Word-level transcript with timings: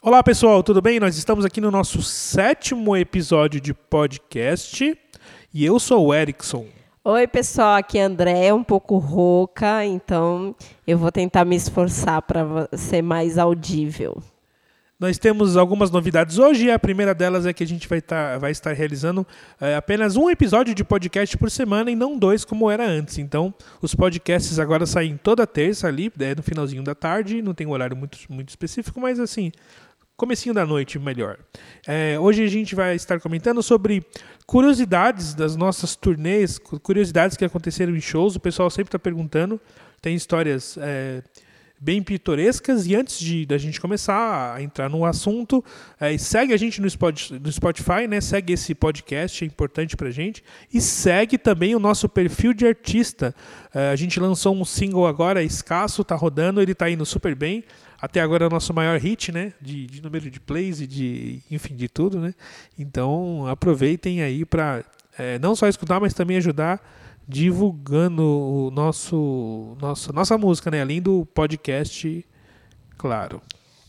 Olá 0.00 0.22
pessoal, 0.22 0.62
tudo 0.62 0.80
bem? 0.80 1.00
Nós 1.00 1.18
estamos 1.18 1.44
aqui 1.44 1.60
no 1.60 1.72
nosso 1.72 2.00
sétimo 2.02 2.96
episódio 2.96 3.60
de 3.60 3.74
podcast 3.74 4.96
e 5.52 5.64
eu 5.64 5.80
sou 5.80 6.06
o 6.06 6.14
Erickson. 6.14 6.66
Oi 7.04 7.26
pessoal, 7.26 7.74
aqui 7.74 7.98
é 7.98 8.02
André, 8.02 8.54
um 8.54 8.62
pouco 8.62 8.96
rouca, 8.96 9.84
então 9.84 10.54
eu 10.86 10.96
vou 10.96 11.10
tentar 11.10 11.44
me 11.44 11.56
esforçar 11.56 12.22
para 12.22 12.68
ser 12.74 13.02
mais 13.02 13.38
audível. 13.38 14.22
Nós 15.00 15.16
temos 15.16 15.56
algumas 15.56 15.92
novidades 15.92 16.38
hoje 16.38 16.66
e 16.66 16.70
a 16.72 16.78
primeira 16.78 17.14
delas 17.14 17.46
é 17.46 17.52
que 17.52 17.62
a 17.62 17.66
gente 17.66 17.86
vai, 17.86 18.00
tá, 18.00 18.36
vai 18.36 18.50
estar 18.50 18.72
realizando 18.72 19.24
é, 19.60 19.76
apenas 19.76 20.16
um 20.16 20.28
episódio 20.28 20.74
de 20.74 20.82
podcast 20.82 21.38
por 21.38 21.52
semana 21.52 21.88
e 21.88 21.94
não 21.94 22.18
dois 22.18 22.44
como 22.44 22.68
era 22.68 22.84
antes. 22.84 23.16
Então, 23.16 23.54
os 23.80 23.94
podcasts 23.94 24.58
agora 24.58 24.86
saem 24.86 25.16
toda 25.16 25.46
terça 25.46 25.86
ali, 25.86 26.12
é, 26.18 26.34
no 26.34 26.42
finalzinho 26.42 26.82
da 26.82 26.96
tarde, 26.96 27.40
não 27.40 27.54
tem 27.54 27.64
um 27.64 27.70
horário 27.70 27.96
muito, 27.96 28.18
muito 28.28 28.48
específico, 28.48 29.00
mas 29.00 29.20
assim, 29.20 29.52
comecinho 30.18 30.52
da 30.52 30.66
noite 30.66 30.98
melhor. 30.98 31.38
É, 31.86 32.18
hoje 32.18 32.42
a 32.42 32.48
gente 32.48 32.74
vai 32.74 32.96
estar 32.96 33.20
comentando 33.20 33.62
sobre 33.62 34.04
curiosidades 34.46 35.32
das 35.32 35.54
nossas 35.54 35.94
turnês, 35.94 36.58
curiosidades 36.58 37.36
que 37.36 37.44
aconteceram 37.44 37.94
em 37.94 38.00
shows. 38.00 38.34
O 38.34 38.40
pessoal 38.40 38.68
sempre 38.68 38.88
está 38.88 38.98
perguntando. 38.98 39.60
Tem 40.02 40.16
histórias 40.16 40.76
é, 40.80 41.22
bem 41.80 42.02
pitorescas. 42.02 42.84
E 42.88 42.96
antes 42.96 43.20
de 43.20 43.46
da 43.46 43.56
gente 43.58 43.80
começar 43.80 44.56
a 44.56 44.60
entrar 44.60 44.90
no 44.90 45.04
assunto, 45.04 45.64
é, 46.00 46.18
segue 46.18 46.52
a 46.52 46.56
gente 46.56 46.80
no 46.82 47.52
Spotify, 47.52 48.08
né? 48.08 48.20
Segue 48.20 48.54
esse 48.54 48.74
podcast, 48.74 49.44
é 49.44 49.46
importante 49.46 49.96
pra 49.96 50.10
gente. 50.10 50.42
E 50.74 50.80
segue 50.80 51.38
também 51.38 51.76
o 51.76 51.78
nosso 51.78 52.08
perfil 52.08 52.52
de 52.52 52.66
artista. 52.66 53.32
É, 53.72 53.90
a 53.90 53.96
gente 53.96 54.18
lançou 54.18 54.52
um 54.52 54.64
single 54.64 55.06
agora, 55.06 55.44
escasso, 55.44 56.02
tá 56.02 56.16
rodando, 56.16 56.60
ele 56.60 56.74
tá 56.74 56.90
indo 56.90 57.06
super 57.06 57.36
bem. 57.36 57.62
Até 58.00 58.20
agora 58.20 58.44
é 58.44 58.46
o 58.46 58.50
nosso 58.50 58.72
maior 58.72 58.98
hit, 58.98 59.32
né? 59.32 59.52
De, 59.60 59.86
de 59.86 60.02
número 60.02 60.30
de 60.30 60.38
plays 60.38 60.80
e 60.80 60.86
de, 60.86 61.42
enfim, 61.50 61.74
de 61.74 61.88
tudo, 61.88 62.20
né? 62.20 62.34
Então 62.78 63.46
aproveitem 63.46 64.22
aí 64.22 64.44
para 64.44 64.84
é, 65.18 65.38
não 65.38 65.56
só 65.56 65.68
escutar, 65.68 66.00
mas 66.00 66.14
também 66.14 66.36
ajudar 66.36 66.80
divulgando 67.26 68.22
o 68.22 68.70
nosso, 68.70 69.76
nosso 69.80 70.12
nossa 70.12 70.38
música, 70.38 70.70
né? 70.70 70.80
Além 70.80 71.02
do 71.02 71.26
podcast, 71.26 72.24
claro. 72.96 73.42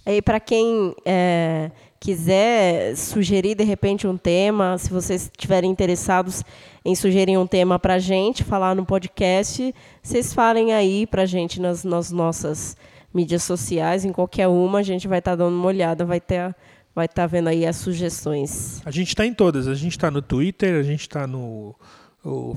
E 0.06 0.22
para 0.22 0.40
quem 0.40 0.96
é, 1.06 1.72
quiser 2.00 2.96
sugerir 2.96 3.56
de 3.56 3.64
repente 3.64 4.08
um 4.08 4.18
tema, 4.18 4.78
se 4.78 4.90
vocês 4.90 5.24
estiverem 5.24 5.70
interessados 5.70 6.44
em 6.84 6.96
sugerir 6.96 7.38
um 7.38 7.46
tema 7.46 7.78
para 7.78 8.00
gente 8.00 8.44
falar 8.44 8.74
no 8.76 8.86
podcast, 8.86 9.74
vocês 10.02 10.34
falem 10.34 10.74
aí 10.74 11.06
para 11.06 11.26
gente 11.26 11.62
nas, 11.62 11.84
nas, 11.84 12.12
nossas 12.12 12.76
mídias 13.14 13.44
sociais, 13.44 14.06
em 14.06 14.12
qualquer 14.12 14.48
uma, 14.48 14.80
a 14.80 14.84
gente 14.84 15.08
vai 15.08 15.20
estar 15.20 15.32
tá 15.32 15.38
dando 15.38 15.56
uma 15.56 15.68
olhada, 15.68 16.06
vai 16.06 16.20
ter 16.20 16.56
vai 16.94 17.06
estar 17.06 17.24
tá 17.24 17.28
vendo 17.28 17.48
aí 17.48 17.66
as 17.66 17.78
sugestões. 17.78 18.82
A 18.86 18.92
gente 18.92 19.10
está 19.10 19.26
em 19.26 19.34
todas, 19.34 19.68
a 19.68 19.76
gente 19.76 19.92
está 19.92 20.12
no 20.12 20.22
Twitter, 20.22 20.78
a 20.78 20.84
gente 20.84 21.02
está 21.02 21.26
no 21.26 21.76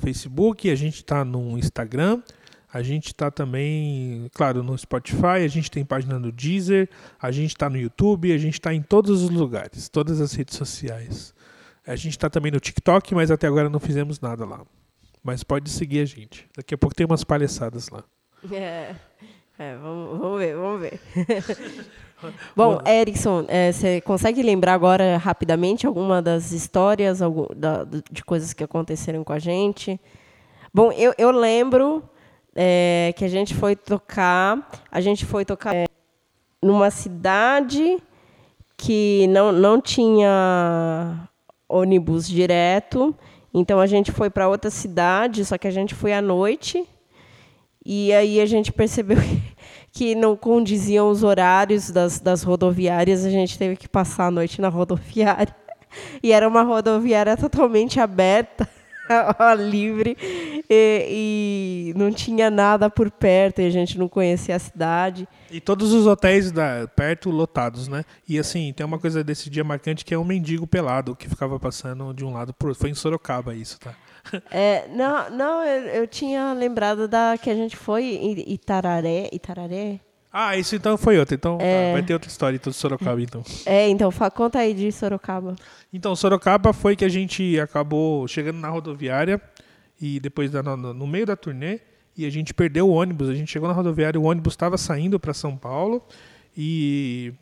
Facebook, 0.01 0.69
a 0.69 0.75
gente 0.75 0.97
está 0.97 1.25
no 1.25 1.57
Instagram, 1.57 2.21
a 2.73 2.83
gente 2.83 3.09
está 3.09 3.31
também, 3.31 4.29
claro, 4.35 4.63
no 4.63 4.77
Spotify, 4.77 5.45
a 5.45 5.49
gente 5.49 5.71
tem 5.71 5.85
página 5.85 6.19
no 6.19 6.33
Deezer, 6.33 6.89
a 7.21 7.31
gente 7.31 7.51
está 7.51 7.69
no 7.69 7.77
YouTube, 7.77 8.33
a 8.33 8.39
gente 8.39 8.55
está 8.55 8.73
em 8.75 8.83
todos 8.83 9.23
os 9.23 9.31
lugares, 9.31 9.89
todas 9.89 10.21
as 10.21 10.33
redes 10.33 10.57
sociais. 10.57 11.35
A 11.87 11.97
gente 11.97 12.13
está 12.13 12.31
também 12.31 12.51
no 12.51 12.61
TikTok, 12.61 13.15
mas 13.15 13.31
até 13.31 13.47
agora 13.47 13.69
não 13.69 13.81
fizemos 13.81 14.21
nada 14.21 14.45
lá. 14.45 14.65
Mas 15.23 15.45
pode 15.45 15.69
seguir 15.71 16.01
a 16.01 16.05
gente. 16.05 16.49
Daqui 16.57 16.75
a 16.75 16.79
pouco 16.79 16.95
tem 16.95 17.07
umas 17.07 17.25
palhaçadas 17.25 17.89
lá. 17.89 18.03
É, 18.51 18.97
é 19.63 19.77
vamos, 19.77 20.19
vamos 20.19 20.39
ver, 20.39 20.57
vamos 20.57 20.81
ver. 20.81 21.01
Bom, 22.55 22.81
Erickson, 22.87 23.45
é, 23.49 23.73
você 23.73 24.01
consegue 24.01 24.43
lembrar 24.43 24.75
agora 24.75 25.17
rapidamente 25.17 25.87
alguma 25.87 26.23
das 26.23 26.53
histórias 26.53 27.21
algum, 27.21 27.47
da, 27.55 27.85
de 27.85 28.25
coisas 28.25 28.53
que 28.53 28.63
aconteceram 28.63 29.25
com 29.25 29.33
a 29.33 29.39
gente? 29.39 30.01
Bom, 30.73 30.93
eu, 30.93 31.13
eu 31.19 31.31
lembro 31.31 32.03
é, 32.55 33.13
que 33.17 33.25
a 33.25 33.29
gente 33.29 33.55
foi 33.55 33.75
tocar, 33.75 34.71
a 34.91 35.01
gente 35.01 35.27
foi 35.27 35.45
tocar 35.45 35.75
é, 35.75 35.87
numa 36.63 36.91
cidade 36.91 37.99
que 38.77 39.27
não, 39.29 39.53
não 39.53 39.81
tinha 39.81 41.29
ônibus 41.69 42.29
direto, 42.29 43.15
então 43.53 43.81
a 43.81 43.87
gente 43.87 44.13
foi 44.13 44.31
para 44.31 44.49
outra 44.49 44.71
cidade, 44.71 45.45
só 45.45 45.59
que 45.59 45.69
a 45.69 45.71
gente 45.71 45.95
foi 45.95 46.13
à 46.13 46.23
noite, 46.23 46.87
e 47.85 48.13
aí 48.13 48.41
a 48.41 48.47
gente 48.47 48.73
percebeu 48.73 49.19
que 49.93 50.15
não 50.15 50.37
condiziam 50.37 51.11
os 51.11 51.23
horários 51.23 51.91
das, 51.91 52.21
das 52.21 52.43
rodoviárias, 52.43 53.25
a 53.25 53.31
gente 53.31 53.59
teve 53.59 53.77
que 53.77 53.89
passar 53.89 54.27
a 54.27 54.31
noite 54.31 54.61
na 54.61 54.69
rodoviária. 54.69 55.55
E 56.23 56.33
era 56.33 56.49
uma 56.49 56.63
rodoviária 56.63 57.37
totalmente 57.37 58.01
aberta, 58.01 58.67
livre, 59.59 60.17
e, 60.71 61.91
e, 61.91 61.99
não 61.99 62.11
tinha 62.11 62.51
nada 62.51 62.89
por 62.89 63.11
perto, 63.11 63.61
e 63.61 63.67
a 63.67 63.71
gente 63.71 63.99
não 63.99 64.09
conhecia 64.09 64.57
a 64.57 64.59
cidade. 64.59 65.29
E 65.51 65.61
todos 65.61 65.93
os 65.93 66.07
hotéis 66.07 66.51
da, 66.51 66.89
perto 66.97 67.29
lotados, 67.29 67.89
né? 67.89 68.05
E 68.27 68.39
assim, 68.39 68.73
tem 68.73 68.87
uma 68.87 68.99
coisa 68.99 69.23
desse 69.23 69.51
dia 69.51 69.63
marcante 69.63 70.05
que 70.05 70.15
é 70.15 70.19
um 70.19 70.25
mendigo 70.25 70.67
pelado 70.67 71.15
que 71.15 71.29
ficava 71.29 71.61
passando 71.61 72.15
de 72.15 72.25
um 72.25 72.33
lado 72.33 72.55
pro 72.55 72.69
outro. 72.69 72.81
Foi 72.81 72.91
em 72.91 72.95
Sorocaba 72.95 73.55
isso, 73.55 73.79
tá? 73.79 73.95
É, 74.51 74.87
não, 74.89 75.31
não 75.31 75.65
eu, 75.65 75.83
eu, 75.89 76.07
tinha 76.07 76.53
lembrado 76.53 77.09
da 77.09 77.37
que 77.37 77.51
a 77.51 77.55
gente 77.55 77.77
foi 77.77 78.05
em 78.05 78.53
Itararé. 78.53 79.29
Itararé? 79.33 80.01
Ah, 80.33 80.57
isso 80.57 80.75
então 80.75 80.97
foi 80.97 81.19
outra. 81.19 81.35
Então 81.35 81.59
é... 81.61 81.93
vai 81.93 82.03
ter 82.03 82.15
outra 82.15 82.29
história 82.29 82.57
então, 82.57 82.71
de 82.71 82.77
Sorocaba, 82.77 83.21
então. 83.21 83.43
É, 83.67 83.89
então 83.89 84.11
conta 84.35 84.61
aí 84.61 84.73
de 84.73 84.91
Sorocaba. 84.91 85.57
Então, 85.93 86.17
Sorocaba 86.17 86.73
foi 86.73 86.97
que 86.97 87.05
a 87.05 87.09
gente 87.09 87.59
acabou 87.61 88.27
chegando 88.27 88.59
na 88.59 88.69
rodoviária 88.69 89.41
e 90.01 90.19
depois 90.19 90.51
da, 90.51 90.63
no, 90.63 90.95
no 90.95 91.07
meio 91.07 91.27
da 91.27 91.37
turnê 91.37 91.81
e 92.17 92.25
a 92.25 92.31
gente 92.31 92.55
perdeu 92.55 92.89
o 92.89 92.93
ônibus. 92.93 93.29
A 93.29 93.35
gente 93.35 93.51
chegou 93.51 93.69
na 93.69 93.75
rodoviária, 93.75 94.19
o 94.19 94.25
ônibus 94.25 94.55
estava 94.55 94.79
saindo 94.79 95.21
para 95.21 95.35
São 95.35 95.57
Paulo 95.57 96.03
e 96.57 97.35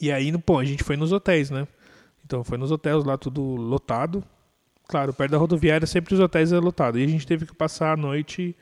e 0.00 0.12
aí, 0.12 0.36
pô, 0.38 0.58
a 0.58 0.64
gente 0.64 0.84
foi 0.84 0.96
nos 0.96 1.10
hotéis, 1.10 1.50
né? 1.50 1.66
Então 2.24 2.44
foi 2.44 2.56
nos 2.56 2.70
hotéis 2.70 3.04
lá 3.04 3.18
tudo 3.18 3.42
lotado, 3.42 4.22
Claro, 4.90 5.14
perto 5.14 5.30
da 5.30 5.38
rodoviária 5.38 5.86
sempre 5.86 6.14
os 6.14 6.18
hotéis 6.18 6.52
eram 6.52 6.64
lotados. 6.64 7.00
E 7.00 7.04
a 7.04 7.06
gente 7.06 7.24
teve 7.24 7.46
que 7.46 7.54
passar 7.54 7.92
a 7.92 7.96
noite 7.96 8.56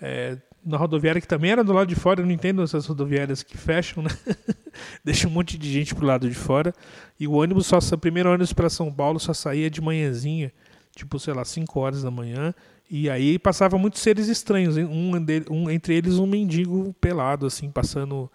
é, 0.00 0.36
na 0.66 0.76
rodoviária, 0.76 1.20
que 1.20 1.28
também 1.28 1.52
era 1.52 1.62
do 1.62 1.72
lado 1.72 1.86
de 1.86 1.94
fora. 1.94 2.20
Eu 2.20 2.26
não 2.26 2.32
entendo 2.32 2.64
essas 2.64 2.84
rodoviárias 2.84 3.44
que 3.44 3.56
fecham, 3.56 4.02
né? 4.02 4.10
Deixa 5.04 5.28
um 5.28 5.30
monte 5.30 5.56
de 5.56 5.72
gente 5.72 5.94
pro 5.94 6.04
lado 6.04 6.28
de 6.28 6.34
fora. 6.34 6.74
E 7.18 7.28
o 7.28 7.34
ônibus, 7.34 7.68
só, 7.68 7.78
o 7.78 7.98
primeiro 7.98 8.28
ônibus 8.28 8.52
para 8.52 8.68
São 8.68 8.92
Paulo 8.92 9.20
só 9.20 9.32
saía 9.32 9.70
de 9.70 9.80
manhãzinha, 9.80 10.52
tipo, 10.96 11.16
sei 11.20 11.32
lá, 11.32 11.44
5 11.44 11.78
horas 11.78 12.02
da 12.02 12.10
manhã. 12.10 12.52
E 12.90 13.08
aí 13.08 13.38
passava 13.38 13.78
muitos 13.78 14.00
seres 14.00 14.26
estranhos. 14.26 14.76
Um, 14.76 15.12
um, 15.48 15.70
entre 15.70 15.94
eles 15.94 16.18
um 16.18 16.26
mendigo 16.26 16.92
pelado, 17.00 17.46
assim, 17.46 17.70
passando. 17.70 18.28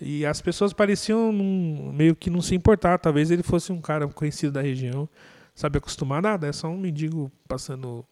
E 0.00 0.24
as 0.24 0.40
pessoas 0.40 0.72
pareciam 0.72 1.32
num, 1.32 1.92
meio 1.92 2.14
que 2.14 2.30
não 2.30 2.40
se 2.40 2.54
importar. 2.54 2.98
Talvez 2.98 3.32
ele 3.32 3.42
fosse 3.42 3.72
um 3.72 3.80
cara 3.80 4.06
conhecido 4.06 4.52
da 4.52 4.62
região 4.62 5.08
sabe 5.58 5.78
acostumar 5.78 6.22
nada, 6.22 6.46
é 6.46 6.52
só 6.52 6.68
um 6.68 6.78
mendigo 6.78 7.32
passando 7.48 8.06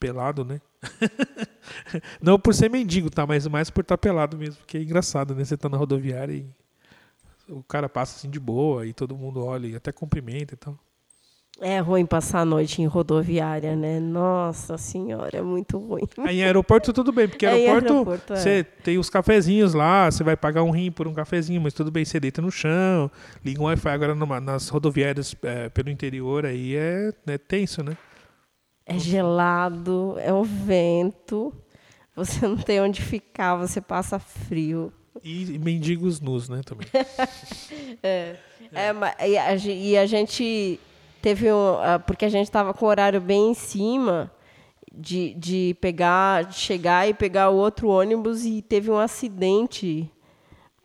pelado, 0.00 0.46
né? 0.46 0.62
Não 2.22 2.40
por 2.40 2.54
ser 2.54 2.70
mendigo, 2.70 3.10
tá? 3.10 3.26
Mas 3.26 3.46
mais 3.46 3.68
por 3.68 3.82
estar 3.82 3.98
tá 3.98 4.00
pelado 4.00 4.38
mesmo, 4.38 4.56
porque 4.56 4.78
é 4.78 4.82
engraçado, 4.82 5.34
né? 5.34 5.44
Você 5.44 5.58
tá 5.58 5.68
na 5.68 5.76
rodoviária 5.76 6.32
e 6.32 6.48
o 7.52 7.62
cara 7.62 7.86
passa 7.86 8.16
assim 8.16 8.30
de 8.30 8.40
boa 8.40 8.86
e 8.86 8.94
todo 8.94 9.14
mundo 9.14 9.44
olha 9.44 9.66
e 9.66 9.76
até 9.76 9.92
cumprimenta 9.92 10.54
e 10.54 10.56
tal. 10.56 10.78
É 11.60 11.78
ruim 11.78 12.04
passar 12.04 12.40
a 12.40 12.44
noite 12.44 12.82
em 12.82 12.86
rodoviária, 12.86 13.74
né? 13.74 13.98
Nossa 13.98 14.76
senhora, 14.76 15.38
é 15.38 15.42
muito 15.42 15.78
ruim. 15.78 16.02
Aí 16.18 16.40
em 16.40 16.44
aeroporto 16.44 16.92
tudo 16.92 17.10
bem, 17.12 17.26
porque 17.26 17.46
é, 17.46 17.50
aeroporto, 17.50 17.92
aeroporto 17.92 18.32
é. 18.34 18.36
você 18.36 18.50
é. 18.50 18.62
tem 18.62 18.98
os 18.98 19.08
cafezinhos 19.08 19.72
lá, 19.72 20.10
você 20.10 20.22
vai 20.22 20.36
pagar 20.36 20.62
um 20.62 20.70
rim 20.70 20.90
por 20.90 21.08
um 21.08 21.14
cafezinho, 21.14 21.58
mas 21.58 21.72
tudo 21.72 21.90
bem, 21.90 22.04
você 22.04 22.20
deita 22.20 22.42
no 22.42 22.50
chão, 22.50 23.10
liga 23.42 23.60
um 23.60 23.64
Wi-Fi 23.64 23.88
agora 23.88 24.14
numa, 24.14 24.38
nas 24.38 24.68
rodoviárias 24.68 25.34
é, 25.42 25.70
pelo 25.70 25.88
interior, 25.88 26.44
aí 26.44 26.76
é, 26.76 27.10
é 27.26 27.38
tenso, 27.38 27.82
né? 27.82 27.96
É 28.84 28.98
gelado, 28.98 30.14
é 30.18 30.32
o 30.32 30.44
vento, 30.44 31.54
você 32.14 32.46
não 32.46 32.58
tem 32.58 32.82
onde 32.82 33.00
ficar, 33.00 33.56
você 33.56 33.80
passa 33.80 34.18
frio. 34.18 34.92
E 35.24 35.58
mendigos 35.58 36.20
nus, 36.20 36.50
né, 36.50 36.60
também. 36.66 36.86
é, 38.02 38.36
é. 38.72 39.26
e, 39.26 39.38
a, 39.38 39.54
e 39.56 39.96
a 39.96 40.04
gente 40.04 40.78
teve 41.26 41.46
porque 42.06 42.24
a 42.24 42.28
gente 42.28 42.44
estava 42.44 42.72
com 42.72 42.86
o 42.86 42.88
horário 42.88 43.20
bem 43.20 43.50
em 43.50 43.54
cima 43.54 44.30
de, 44.94 45.34
de 45.34 45.76
pegar, 45.80 46.44
de 46.44 46.54
chegar 46.54 47.08
e 47.08 47.12
pegar 47.12 47.50
o 47.50 47.56
outro 47.56 47.88
ônibus 47.88 48.44
e 48.44 48.62
teve 48.62 48.92
um 48.92 48.96
acidente. 48.96 50.08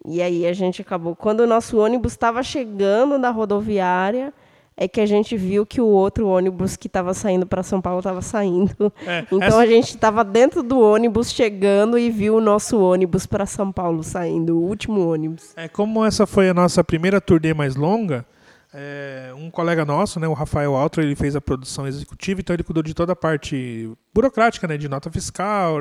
E 0.03 0.19
aí 0.19 0.47
a 0.47 0.53
gente 0.53 0.81
acabou. 0.81 1.15
Quando 1.15 1.41
o 1.41 1.47
nosso 1.47 1.77
ônibus 1.77 2.13
estava 2.13 2.41
chegando 2.41 3.19
na 3.19 3.29
rodoviária, 3.29 4.33
é 4.75 4.87
que 4.87 4.99
a 4.99 5.05
gente 5.05 5.37
viu 5.37 5.63
que 5.63 5.79
o 5.79 5.85
outro 5.85 6.27
ônibus 6.27 6.75
que 6.75 6.87
estava 6.87 7.13
saindo 7.13 7.45
para 7.45 7.61
São 7.61 7.79
Paulo 7.79 7.99
estava 7.99 8.23
saindo. 8.23 8.91
É, 9.05 9.19
então 9.31 9.41
essa... 9.43 9.59
a 9.59 9.67
gente 9.67 9.89
estava 9.89 10.23
dentro 10.23 10.63
do 10.63 10.79
ônibus 10.79 11.31
chegando 11.31 11.99
e 11.99 12.09
viu 12.09 12.37
o 12.37 12.41
nosso 12.41 12.79
ônibus 12.79 13.27
para 13.27 13.45
São 13.45 13.71
Paulo 13.71 14.01
saindo, 14.01 14.57
o 14.57 14.63
último 14.63 15.07
ônibus. 15.07 15.53
É 15.55 15.67
como 15.67 16.03
essa 16.03 16.25
foi 16.25 16.49
a 16.49 16.53
nossa 16.53 16.83
primeira 16.83 17.21
turnê 17.21 17.53
mais 17.53 17.75
longa. 17.75 18.25
É, 18.73 19.33
um 19.35 19.51
colega 19.51 19.83
nosso, 19.83 20.17
né, 20.17 20.27
o 20.27 20.33
Rafael 20.33 20.75
Altro, 20.75 21.01
ele 21.01 21.13
fez 21.13 21.35
a 21.35 21.41
produção 21.41 21.85
executiva, 21.85 22.39
então 22.39 22.53
ele 22.53 22.63
cuidou 22.63 22.81
de 22.81 22.93
toda 22.93 23.11
a 23.11 23.15
parte 23.15 23.91
burocrática, 24.13 24.65
né, 24.65 24.77
de 24.77 24.87
nota 24.87 25.11
fiscal, 25.11 25.79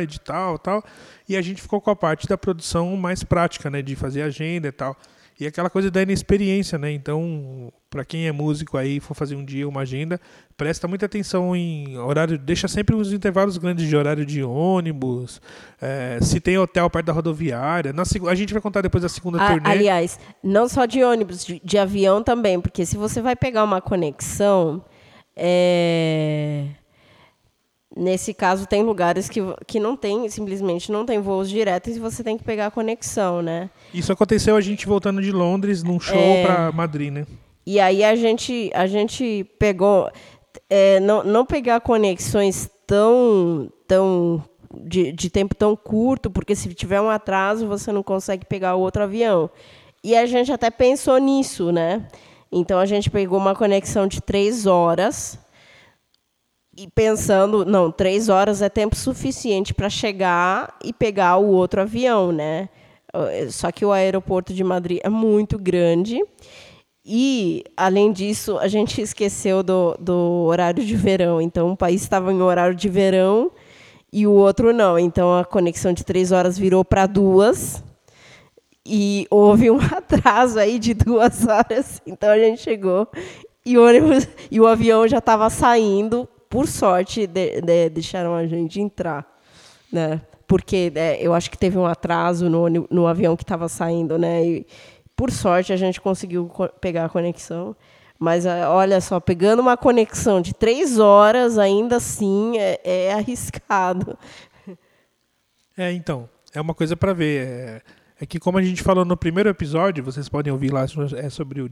edital, 0.00 0.58
tal. 0.58 0.82
E 1.28 1.36
a 1.36 1.42
gente 1.42 1.62
ficou 1.62 1.80
com 1.80 1.90
a 1.90 1.96
parte 1.96 2.26
da 2.26 2.36
produção 2.36 2.96
mais 2.96 3.22
prática, 3.22 3.70
né, 3.70 3.80
de 3.80 3.94
fazer 3.94 4.22
agenda 4.22 4.68
e 4.68 4.72
tal. 4.72 4.96
E 5.38 5.46
aquela 5.46 5.70
coisa 5.70 5.90
da 5.90 6.02
inexperiência, 6.02 6.78
né? 6.78 6.90
Então, 6.92 7.72
para 7.90 8.04
quem 8.04 8.26
é 8.26 8.32
músico 8.32 8.76
aí 8.76 9.00
for 9.00 9.14
fazer 9.14 9.34
um 9.34 9.44
dia 9.44 9.68
uma 9.68 9.80
agenda, 9.80 10.20
presta 10.56 10.86
muita 10.86 11.06
atenção 11.06 11.54
em 11.54 11.98
horário, 11.98 12.38
deixa 12.38 12.68
sempre 12.68 12.94
uns 12.94 13.12
intervalos 13.12 13.58
grandes 13.58 13.88
de 13.88 13.96
horário 13.96 14.24
de 14.24 14.42
ônibus, 14.42 15.40
é, 15.80 16.18
se 16.20 16.40
tem 16.40 16.58
hotel 16.58 16.88
perto 16.88 17.06
da 17.06 17.12
rodoviária. 17.12 17.92
Na, 17.92 18.02
a 18.02 18.34
gente 18.34 18.52
vai 18.52 18.62
contar 18.62 18.82
depois 18.82 19.02
da 19.02 19.08
segunda 19.08 19.42
a, 19.42 19.48
turnê. 19.48 19.68
Aliás, 19.68 20.18
não 20.42 20.68
só 20.68 20.86
de 20.86 21.02
ônibus, 21.02 21.44
de, 21.44 21.60
de, 21.64 21.78
avião 21.78 22.22
também, 22.22 22.60
porque 22.60 22.86
se 22.86 22.96
você 22.96 23.20
vai 23.20 23.34
pegar 23.34 23.64
uma 23.64 23.80
conexão, 23.80 24.84
é 25.36 26.68
Nesse 27.94 28.32
caso, 28.32 28.66
tem 28.66 28.82
lugares 28.82 29.28
que, 29.28 29.40
que 29.66 29.78
não 29.78 29.96
tem, 29.96 30.28
simplesmente 30.30 30.90
não 30.90 31.04
tem 31.04 31.20
voos 31.20 31.48
diretos 31.48 31.96
e 31.96 32.00
você 32.00 32.24
tem 32.24 32.38
que 32.38 32.44
pegar 32.44 32.68
a 32.68 32.70
conexão, 32.70 33.42
né? 33.42 33.68
Isso 33.92 34.10
aconteceu 34.10 34.56
a 34.56 34.60
gente 34.62 34.86
voltando 34.86 35.20
de 35.20 35.30
Londres 35.30 35.82
num 35.82 36.00
show 36.00 36.16
é... 36.16 36.42
para 36.42 36.72
Madrid, 36.72 37.12
né? 37.12 37.26
E 37.66 37.78
aí 37.78 38.02
a 38.02 38.16
gente, 38.16 38.70
a 38.74 38.86
gente 38.86 39.46
pegou. 39.58 40.10
É, 40.68 41.00
não, 41.00 41.22
não 41.22 41.44
pegar 41.44 41.80
conexões 41.80 42.68
tão, 42.86 43.70
tão 43.86 44.42
de, 44.74 45.12
de 45.12 45.28
tempo 45.28 45.54
tão 45.54 45.76
curto, 45.76 46.30
porque 46.30 46.56
se 46.56 46.72
tiver 46.74 47.00
um 47.00 47.10
atraso, 47.10 47.66
você 47.66 47.92
não 47.92 48.02
consegue 48.02 48.46
pegar 48.46 48.74
o 48.74 48.80
outro 48.80 49.02
avião. 49.02 49.50
E 50.02 50.16
a 50.16 50.26
gente 50.26 50.50
até 50.50 50.70
pensou 50.70 51.18
nisso, 51.18 51.70
né? 51.70 52.06
Então 52.50 52.78
a 52.78 52.86
gente 52.86 53.10
pegou 53.10 53.38
uma 53.38 53.54
conexão 53.54 54.06
de 54.06 54.20
três 54.20 54.66
horas 54.66 55.38
e 56.76 56.88
pensando, 56.88 57.64
não, 57.64 57.90
três 57.90 58.28
horas 58.28 58.62
é 58.62 58.68
tempo 58.68 58.96
suficiente 58.96 59.74
para 59.74 59.90
chegar 59.90 60.76
e 60.82 60.92
pegar 60.92 61.36
o 61.36 61.48
outro 61.48 61.82
avião, 61.82 62.32
né? 62.32 62.68
Só 63.50 63.70
que 63.70 63.84
o 63.84 63.92
aeroporto 63.92 64.54
de 64.54 64.64
Madrid 64.64 64.98
é 65.02 65.08
muito 65.08 65.58
grande. 65.58 66.18
E, 67.04 67.62
além 67.76 68.10
disso, 68.10 68.56
a 68.58 68.68
gente 68.68 69.00
esqueceu 69.02 69.62
do, 69.62 69.94
do 70.00 70.44
horário 70.46 70.84
de 70.84 70.96
verão. 70.96 71.40
Então, 71.40 71.68
um 71.68 71.76
país 71.76 72.02
estava 72.02 72.32
em 72.32 72.40
horário 72.40 72.74
de 72.74 72.88
verão 72.88 73.50
e 74.10 74.26
o 74.26 74.32
outro 74.32 74.72
não. 74.72 74.98
Então, 74.98 75.36
a 75.36 75.44
conexão 75.44 75.92
de 75.92 76.04
três 76.04 76.32
horas 76.32 76.56
virou 76.56 76.84
para 76.84 77.06
duas. 77.06 77.84
E 78.86 79.26
houve 79.30 79.70
um 79.70 79.78
atraso 79.92 80.58
aí 80.58 80.78
de 80.78 80.94
duas 80.94 81.46
horas. 81.46 82.00
Então, 82.06 82.30
a 82.30 82.38
gente 82.38 82.62
chegou 82.62 83.06
e 83.64 83.76
o, 83.76 83.86
ônibus, 83.86 84.26
e 84.50 84.58
o 84.58 84.66
avião 84.66 85.06
já 85.06 85.18
estava 85.18 85.48
saindo 85.50 86.28
por 86.52 86.68
sorte, 86.68 87.26
de, 87.26 87.62
de, 87.62 87.88
deixaram 87.88 88.34
a 88.34 88.46
gente 88.46 88.78
entrar, 88.78 89.26
né? 89.90 90.20
Porque 90.46 90.92
é, 90.94 91.16
eu 91.18 91.32
acho 91.32 91.50
que 91.50 91.56
teve 91.56 91.78
um 91.78 91.86
atraso 91.86 92.50
no, 92.50 92.68
no 92.90 93.06
avião 93.06 93.34
que 93.38 93.42
estava 93.42 93.70
saindo, 93.70 94.18
né? 94.18 94.44
E, 94.44 94.66
por 95.16 95.30
sorte, 95.30 95.72
a 95.72 95.78
gente 95.78 95.98
conseguiu 95.98 96.50
pegar 96.78 97.06
a 97.06 97.08
conexão. 97.08 97.74
Mas 98.18 98.44
é, 98.44 98.68
olha 98.68 99.00
só, 99.00 99.18
pegando 99.18 99.62
uma 99.62 99.78
conexão 99.78 100.42
de 100.42 100.52
três 100.52 100.98
horas, 100.98 101.56
ainda 101.56 101.96
assim 101.96 102.58
é, 102.58 102.78
é 102.84 103.14
arriscado. 103.14 104.18
É, 105.74 105.90
então, 105.90 106.28
é 106.52 106.60
uma 106.60 106.74
coisa 106.74 106.94
para 106.94 107.14
ver. 107.14 107.46
É, 107.48 107.82
é, 108.22 108.26
que, 108.26 108.38
como 108.38 108.56
a 108.56 108.62
gente 108.62 108.84
falou 108.84 109.04
no 109.04 109.16
primeiro 109.16 109.48
episódio, 109.48 110.04
vocês 110.04 110.28
podem 110.28 110.52
ouvir 110.52 110.72
lá, 110.72 110.86
é 111.16 111.28
sobre 111.28 111.60
o 111.60 111.68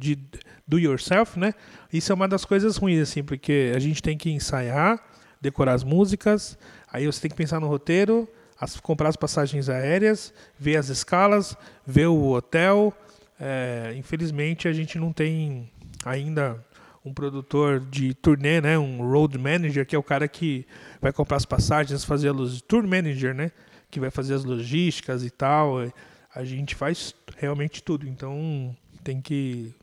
do 0.66 0.80
yourself, 0.80 1.38
né? 1.38 1.54
Isso 1.92 2.10
é 2.10 2.14
uma 2.14 2.26
das 2.26 2.44
coisas 2.44 2.76
ruins, 2.76 2.98
assim, 2.98 3.22
porque 3.22 3.72
a 3.72 3.78
gente 3.78 4.02
tem 4.02 4.18
que 4.18 4.32
ensaiar, 4.32 5.00
decorar 5.40 5.74
as 5.74 5.84
músicas, 5.84 6.58
aí 6.92 7.06
você 7.06 7.20
tem 7.20 7.30
que 7.30 7.36
pensar 7.36 7.60
no 7.60 7.68
roteiro, 7.68 8.28
as, 8.60 8.80
comprar 8.80 9.10
as 9.10 9.14
passagens 9.14 9.68
aéreas, 9.68 10.34
ver 10.58 10.76
as 10.76 10.88
escalas, 10.88 11.56
ver 11.86 12.08
o 12.08 12.32
hotel. 12.32 12.92
É, 13.38 13.94
infelizmente, 13.96 14.66
a 14.66 14.72
gente 14.72 14.98
não 14.98 15.12
tem 15.12 15.70
ainda 16.04 16.58
um 17.04 17.14
produtor 17.14 17.78
de 17.78 18.12
turnê, 18.12 18.60
né? 18.60 18.76
Um 18.76 19.08
road 19.08 19.38
manager, 19.38 19.86
que 19.86 19.94
é 19.94 19.98
o 19.98 20.02
cara 20.02 20.26
que 20.26 20.66
vai 21.00 21.12
comprar 21.12 21.36
as 21.36 21.44
passagens, 21.46 22.04
fazer 22.04 22.30
a 22.30 22.32
luz, 22.32 22.60
tour 22.60 22.82
manager, 22.82 23.32
né? 23.36 23.52
Que 23.88 24.00
vai 24.00 24.10
fazer 24.10 24.34
as 24.34 24.44
logísticas 24.44 25.24
e 25.24 25.30
tal. 25.30 25.80
A 26.34 26.44
gente 26.44 26.74
faz 26.74 27.14
realmente 27.36 27.82
tudo, 27.82 28.06
então 28.08 28.74
tem 29.02 29.20
que 29.20 29.74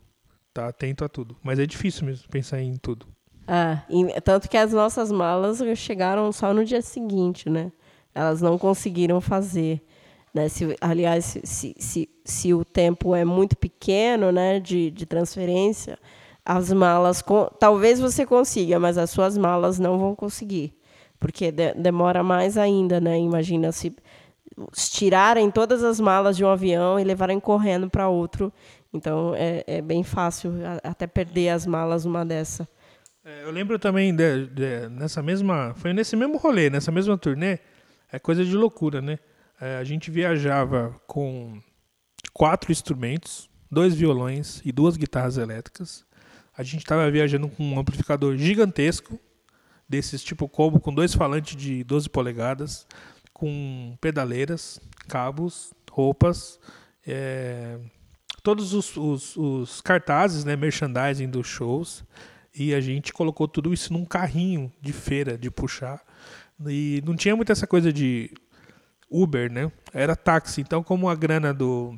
tá 0.53 0.67
atento 0.67 1.03
a 1.05 1.09
tudo. 1.09 1.35
Mas 1.44 1.59
é 1.59 1.65
difícil 1.65 2.05
mesmo 2.05 2.27
pensar 2.29 2.61
em 2.61 2.75
tudo. 2.77 3.05
Ah, 3.47 3.83
tanto 4.23 4.49
que 4.49 4.57
as 4.57 4.73
nossas 4.73 5.11
malas 5.11 5.61
chegaram 5.77 6.31
só 6.31 6.53
no 6.53 6.65
dia 6.65 6.81
seguinte, 6.81 7.49
né? 7.49 7.71
Elas 8.13 8.41
não 8.41 8.57
conseguiram 8.57 9.21
fazer. 9.21 9.81
Né? 10.33 10.49
Se, 10.49 10.75
aliás, 10.81 11.38
se, 11.44 11.75
se, 11.77 12.09
se 12.25 12.53
o 12.53 12.65
tempo 12.65 13.15
é 13.15 13.23
muito 13.23 13.55
pequeno 13.55 14.31
né, 14.31 14.59
de, 14.59 14.91
de 14.91 15.05
transferência, 15.05 15.97
as 16.44 16.73
malas. 16.73 17.23
Talvez 17.59 17.99
você 17.99 18.25
consiga, 18.25 18.79
mas 18.79 18.97
as 18.97 19.09
suas 19.09 19.38
malas 19.38 19.79
não 19.79 19.97
vão 19.97 20.15
conseguir. 20.15 20.73
Porque 21.19 21.51
de, 21.51 21.73
demora 21.73 22.23
mais 22.23 22.57
ainda, 22.57 22.99
né? 22.99 23.19
Imagina 23.19 23.71
se 23.71 23.95
tirarem 24.74 25.51
todas 25.51 25.83
as 25.83 26.00
malas 26.00 26.36
de 26.36 26.44
um 26.44 26.50
avião 26.50 27.00
e 27.00 27.04
levarem 27.04 27.39
correndo 27.39 27.89
para 27.89 28.09
outro 28.09 28.51
então 28.94 29.33
é, 29.36 29.63
é 29.68 29.81
bem 29.81 30.04
fácil 30.04 30.54
até 30.83 31.07
perder 31.07 31.50
as 31.50 31.65
malas 31.65 32.06
uma 32.06 32.25
dessa. 32.25 32.68
É, 33.24 33.44
eu 33.44 33.51
lembro 33.51 33.77
também 33.77 34.15
de, 34.15 34.48
de, 34.48 34.89
nessa 34.89 35.21
mesma. 35.21 35.74
Foi 35.75 35.94
nesse 35.94 36.15
mesmo 36.15 36.38
rolê, 36.38 36.69
nessa 36.69 36.92
mesma 36.92 37.18
turnê. 37.18 37.59
É 38.12 38.18
coisa 38.18 38.44
de 38.44 38.56
loucura, 38.56 39.01
né? 39.01 39.19
É, 39.59 39.77
a 39.77 39.83
gente 39.83 40.09
viajava 40.09 40.95
com 41.06 41.59
quatro 42.33 42.71
instrumentos, 42.71 43.50
dois 43.69 43.94
violões 43.94 44.62
e 44.63 44.71
duas 44.71 44.95
guitarras 44.95 45.38
elétricas. 45.38 46.06
A 46.57 46.63
gente 46.63 46.80
estava 46.80 47.09
viajando 47.12 47.50
com 47.50 47.63
um 47.63 47.80
amplificador 47.80 48.36
gigantesco, 48.38 49.19
desses 49.88 50.24
tipo 50.24 50.48
combo, 50.50 50.80
com 50.80 50.94
dois 50.94 51.13
falantes 51.13 51.56
de 51.56 51.83
12 51.83 52.09
polegadas, 52.09 52.88
com 53.37 53.95
pedaleiras, 54.01 54.79
cabos, 55.07 55.71
roupas, 55.91 56.59
é, 57.05 57.79
todos 58.41 58.73
os, 58.73 58.97
os, 58.97 59.37
os 59.37 59.81
cartazes, 59.81 60.43
né, 60.43 60.55
merchandising 60.55 61.29
dos 61.29 61.45
shows, 61.45 62.03
e 62.56 62.73
a 62.73 62.81
gente 62.81 63.13
colocou 63.13 63.47
tudo 63.47 63.71
isso 63.71 63.94
num 63.94 64.03
carrinho 64.03 64.73
de 64.81 64.91
feira, 64.91 65.37
de 65.37 65.51
puxar. 65.51 66.01
E 66.65 67.03
não 67.06 67.15
tinha 67.15 67.35
muito 67.35 67.51
essa 67.51 67.67
coisa 67.67 67.94
de 67.94 68.33
Uber, 69.07 69.51
né? 69.51 69.71
Era 69.94 70.15
táxi. 70.15 70.61
Então, 70.61 70.81
como 70.81 71.07
a 71.07 71.13
grana 71.13 71.53
do 71.53 71.95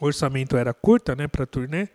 orçamento 0.00 0.56
era 0.56 0.72
curta, 0.72 1.14
né, 1.14 1.28
para 1.28 1.44
turnê, 1.44 1.88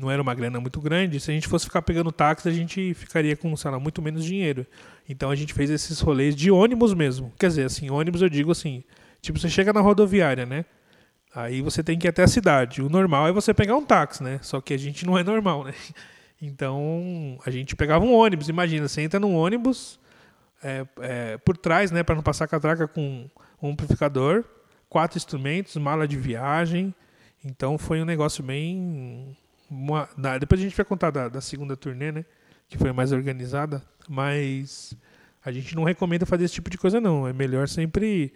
não 0.00 0.10
era 0.10 0.20
uma 0.20 0.34
grana 0.34 0.58
muito 0.60 0.80
grande. 0.80 1.20
Se 1.20 1.30
a 1.30 1.34
gente 1.34 1.46
fosse 1.46 1.66
ficar 1.66 1.82
pegando 1.82 2.10
táxi, 2.10 2.48
a 2.48 2.52
gente 2.52 2.94
ficaria 2.94 3.36
com, 3.36 3.54
sei 3.56 3.70
lá, 3.70 3.78
muito 3.78 4.00
menos 4.00 4.24
dinheiro. 4.24 4.66
Então 5.08 5.30
a 5.30 5.36
gente 5.36 5.52
fez 5.52 5.68
esses 5.70 6.00
rolês 6.00 6.34
de 6.34 6.50
ônibus 6.50 6.94
mesmo. 6.94 7.32
Quer 7.38 7.48
dizer, 7.48 7.64
assim, 7.66 7.90
ônibus 7.90 8.22
eu 8.22 8.28
digo 8.28 8.50
assim, 8.50 8.82
tipo, 9.20 9.38
você 9.38 9.48
chega 9.48 9.72
na 9.72 9.80
rodoviária, 9.80 10.46
né? 10.46 10.64
Aí 11.34 11.60
você 11.60 11.82
tem 11.82 11.98
que 11.98 12.08
ir 12.08 12.10
até 12.10 12.22
a 12.22 12.28
cidade. 12.28 12.82
O 12.82 12.88
normal 12.88 13.28
é 13.28 13.32
você 13.32 13.52
pegar 13.54 13.76
um 13.76 13.84
táxi, 13.84 14.22
né? 14.22 14.40
Só 14.42 14.60
que 14.60 14.74
a 14.74 14.78
gente 14.78 15.06
não 15.06 15.18
é 15.18 15.22
normal, 15.22 15.64
né? 15.64 15.74
Então 16.42 17.38
a 17.44 17.50
gente 17.50 17.76
pegava 17.76 18.02
um 18.02 18.14
ônibus. 18.14 18.48
Imagina, 18.48 18.88
você 18.88 19.02
entra 19.02 19.20
num 19.20 19.36
ônibus 19.36 20.00
é, 20.62 20.86
é, 21.02 21.36
por 21.36 21.54
trás, 21.54 21.90
né? 21.90 22.02
Para 22.02 22.14
não 22.14 22.22
passar 22.22 22.48
catraca 22.48 22.88
com 22.88 23.28
um 23.60 23.72
amplificador, 23.72 24.42
quatro 24.88 25.18
instrumentos, 25.18 25.76
mala 25.76 26.08
de 26.08 26.16
viagem. 26.16 26.94
Então 27.44 27.76
foi 27.76 28.00
um 28.00 28.06
negócio 28.06 28.42
bem. 28.42 29.36
Uma, 29.70 30.08
depois 30.40 30.60
a 30.60 30.64
gente 30.64 30.76
vai 30.76 30.84
contar 30.84 31.10
da, 31.10 31.28
da 31.28 31.40
segunda 31.40 31.76
turnê, 31.76 32.10
né? 32.10 32.24
Que 32.68 32.76
foi 32.76 32.92
mais 32.92 33.12
organizada. 33.12 33.82
Mas 34.08 34.96
a 35.44 35.52
gente 35.52 35.76
não 35.76 35.84
recomenda 35.84 36.26
fazer 36.26 36.44
esse 36.44 36.54
tipo 36.54 36.68
de 36.68 36.76
coisa, 36.76 37.00
não. 37.00 37.28
É 37.28 37.32
melhor 37.32 37.68
sempre 37.68 38.32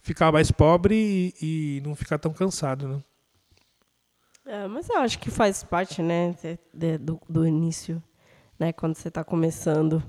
ficar 0.00 0.32
mais 0.32 0.50
pobre 0.50 1.34
e, 1.40 1.78
e 1.78 1.80
não 1.82 1.94
ficar 1.94 2.18
tão 2.18 2.32
cansado, 2.32 2.88
né? 2.88 3.02
É, 4.46 4.66
mas 4.66 4.88
eu 4.88 4.96
acho 4.96 5.18
que 5.18 5.30
faz 5.30 5.62
parte, 5.62 6.00
né, 6.00 6.34
de, 6.42 6.58
de, 6.72 6.96
do, 6.96 7.20
do, 7.28 7.46
início, 7.46 8.02
né, 8.58 8.72
quando 8.72 8.94
você 8.94 9.08
está 9.08 9.22
começando. 9.22 10.02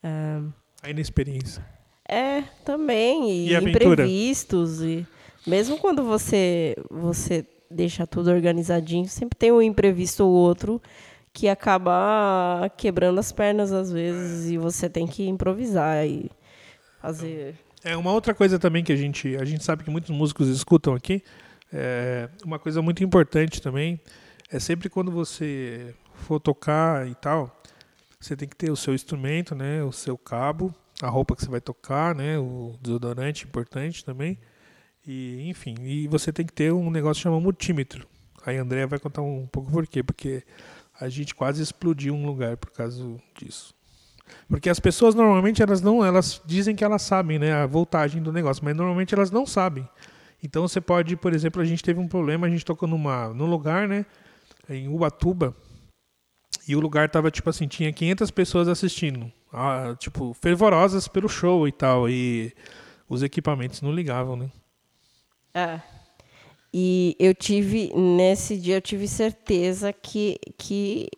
É... 0.00 0.40
A 0.80 0.90
inexperiência. 0.90 1.66
É, 2.08 2.42
também, 2.64 3.28
e, 3.28 3.52
e 3.52 3.56
imprevistos, 3.56 4.80
e 4.80 5.04
mesmo 5.44 5.76
quando 5.76 6.04
você, 6.04 6.76
você 6.88 7.44
deixa 7.70 8.06
tudo 8.06 8.30
organizadinho, 8.30 9.08
sempre 9.08 9.38
tem 9.38 9.52
um 9.52 9.62
imprevisto 9.62 10.24
ou 10.24 10.32
outro 10.32 10.80
que 11.32 11.48
acaba 11.48 12.70
quebrando 12.76 13.18
as 13.18 13.30
pernas 13.30 13.72
às 13.72 13.92
vezes 13.92 14.50
e 14.50 14.58
você 14.58 14.88
tem 14.88 15.06
que 15.06 15.28
improvisar 15.28 16.06
e 16.06 16.30
fazer. 17.00 17.54
É 17.84 17.96
uma 17.96 18.12
outra 18.12 18.34
coisa 18.34 18.58
também 18.58 18.82
que 18.82 18.92
a 18.92 18.96
gente 18.96 19.36
a 19.36 19.44
gente 19.44 19.62
sabe 19.62 19.84
que 19.84 19.90
muitos 19.90 20.10
músicos 20.10 20.48
escutam 20.48 20.94
aqui. 20.94 21.22
É, 21.72 22.28
uma 22.44 22.58
coisa 22.58 22.82
muito 22.82 23.04
importante 23.04 23.60
também 23.60 24.00
é 24.50 24.58
sempre 24.58 24.88
quando 24.88 25.12
você 25.12 25.94
for 26.14 26.40
tocar 26.40 27.06
e 27.06 27.14
tal, 27.14 27.62
você 28.18 28.34
tem 28.34 28.48
que 28.48 28.56
ter 28.56 28.70
o 28.70 28.76
seu 28.76 28.94
instrumento, 28.94 29.54
né, 29.54 29.82
o 29.84 29.92
seu 29.92 30.16
cabo, 30.16 30.74
a 31.02 31.08
roupa 31.08 31.36
que 31.36 31.42
você 31.42 31.50
vai 31.50 31.60
tocar, 31.60 32.14
né, 32.14 32.38
o 32.38 32.74
desodorante 32.80 33.44
importante 33.44 34.04
também. 34.04 34.38
E, 35.08 35.48
enfim, 35.48 35.74
e 35.80 36.06
você 36.06 36.30
tem 36.30 36.44
que 36.44 36.52
ter 36.52 36.70
um 36.70 36.90
negócio 36.90 37.22
chamado 37.22 37.40
multímetro. 37.40 38.06
Aí 38.44 38.58
a 38.58 38.62
Andrea 38.62 38.86
vai 38.86 38.98
contar 38.98 39.22
um 39.22 39.46
pouco 39.46 39.72
por 39.72 39.86
quê, 39.86 40.02
porque 40.02 40.44
a 41.00 41.08
gente 41.08 41.34
quase 41.34 41.62
explodiu 41.62 42.14
um 42.14 42.26
lugar 42.26 42.58
por 42.58 42.70
causa 42.70 43.02
disso. 43.34 43.74
Porque 44.46 44.68
as 44.68 44.78
pessoas 44.78 45.14
normalmente 45.14 45.62
elas 45.62 45.80
não, 45.80 46.04
elas 46.04 46.42
dizem 46.44 46.76
que 46.76 46.84
elas 46.84 47.00
sabem, 47.00 47.38
né, 47.38 47.54
a 47.54 47.64
voltagem 47.64 48.22
do 48.22 48.30
negócio, 48.30 48.62
mas 48.62 48.76
normalmente 48.76 49.14
elas 49.14 49.30
não 49.30 49.46
sabem. 49.46 49.88
Então 50.42 50.68
você 50.68 50.78
pode, 50.78 51.16
por 51.16 51.32
exemplo, 51.32 51.62
a 51.62 51.64
gente 51.64 51.82
teve 51.82 51.98
um 51.98 52.06
problema, 52.06 52.46
a 52.46 52.50
gente 52.50 52.64
tocou 52.64 52.86
numa, 52.86 53.28
num 53.28 53.46
lugar, 53.46 53.88
né, 53.88 54.04
em 54.68 54.88
Ubatuba, 54.88 55.56
e 56.68 56.76
o 56.76 56.80
lugar 56.80 57.08
tava 57.08 57.30
tipo 57.30 57.48
assim, 57.48 57.66
tinha 57.66 57.90
500 57.90 58.30
pessoas 58.30 58.68
assistindo, 58.68 59.32
ah, 59.50 59.96
tipo, 59.98 60.34
fervorosas 60.34 61.08
pelo 61.08 61.30
show 61.30 61.66
e 61.66 61.72
tal, 61.72 62.10
e 62.10 62.52
os 63.08 63.22
equipamentos 63.22 63.80
não 63.80 63.90
ligavam, 63.90 64.36
né? 64.36 64.50
É. 65.58 65.80
E 66.72 67.16
eu 67.18 67.34
tive, 67.34 67.92
nesse 67.94 68.56
dia, 68.56 68.76
eu 68.76 68.80
tive 68.80 69.08
certeza 69.08 69.92
que, 69.92 70.38
que 70.58 71.08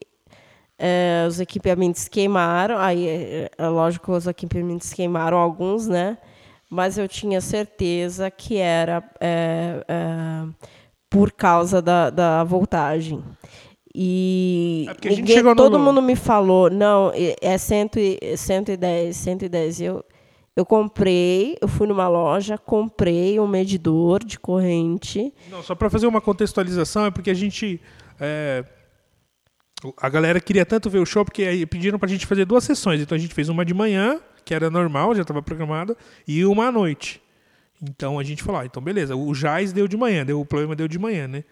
é, 0.79 1.25
os 1.29 1.41
equipamentos 1.41 2.09
queimaram. 2.09 2.79
Aí, 2.79 3.07
é, 3.09 3.51
é 3.59 3.69
lógico 3.69 4.07
que 4.07 4.13
os 4.13 4.27
equipamentos 4.27 4.93
queimaram 4.93 5.37
alguns, 5.37 5.87
né? 5.89 6.17
Mas 6.69 6.97
eu 6.97 7.09
tinha 7.09 7.41
certeza 7.41 8.31
que 8.31 8.57
era 8.59 9.03
é, 9.21 9.85
é, 9.89 10.69
por 11.11 11.33
causa 11.33 11.83
da, 11.83 12.11
da 12.11 12.45
voltagem. 12.45 13.23
E 13.93 14.87
É 14.89 14.95
porque 14.95 15.09
a 15.09 15.11
gente 15.11 15.21
ninguém, 15.23 15.37
chegou 15.37 15.51
no- 15.51 15.57
todo 15.57 15.81
mundo 15.81 16.01
me 16.01 16.15
falou, 16.15 16.71
não, 16.71 17.11
é 17.43 17.59
cento 17.59 17.99
e- 17.99 18.37
110, 18.37 19.17
110. 19.17 19.81
Eu, 19.81 20.05
eu 20.61 20.67
comprei, 20.67 21.57
eu 21.61 21.67
fui 21.67 21.87
numa 21.87 22.07
loja, 22.09 22.59
comprei 22.59 23.40
um 23.40 23.47
medidor 23.49 24.23
de 24.23 24.38
corrente. 24.38 25.33
Não, 25.50 25.62
só 25.62 25.75
para 25.75 25.88
fazer 25.90 26.07
uma 26.07 26.21
contextualização, 26.21 27.07
é 27.07 27.11
porque 27.11 27.31
a 27.31 27.35
gente. 27.35 27.81
é, 28.21 28.64
a 29.97 30.09
galera 30.11 30.40
queria 30.40 30.67
tanto 30.67 30.90
ver 30.90 30.99
o 30.99 31.07
show, 31.07 31.25
porque 31.25 31.43
aí 31.43 31.64
pediram 31.64 31.99
pra 31.99 32.09
gente 32.09 32.26
fazer 32.26 32.45
duas 32.45 32.64
sessões. 32.64 33.00
Então 33.00 33.17
a 33.17 33.19
gente 33.19 33.33
fez 33.35 33.49
uma 33.49 33.64
de 33.64 33.73
manhã, 33.73 34.21
que 34.45 34.55
era 34.55 34.69
normal, 34.69 35.14
já 35.14 35.23
estava 35.23 35.40
programada, 35.43 35.97
e 36.29 36.45
uma 36.45 36.67
à 36.67 36.73
noite. 36.73 37.23
Então 37.83 38.19
a 38.19 38.23
gente 38.23 38.43
falou, 38.43 38.61
ah, 38.61 38.67
então 38.67 38.83
beleza, 38.83 39.17
o 39.17 39.33
jazz 39.33 39.73
deu 39.73 39.88
de 39.88 39.97
manhã, 39.97 40.25
deu, 40.26 40.38
o 40.38 40.45
problema 40.45 40.76
deu 40.76 40.87
de 40.87 40.99
manhã, 40.99 41.26
né? 41.26 41.45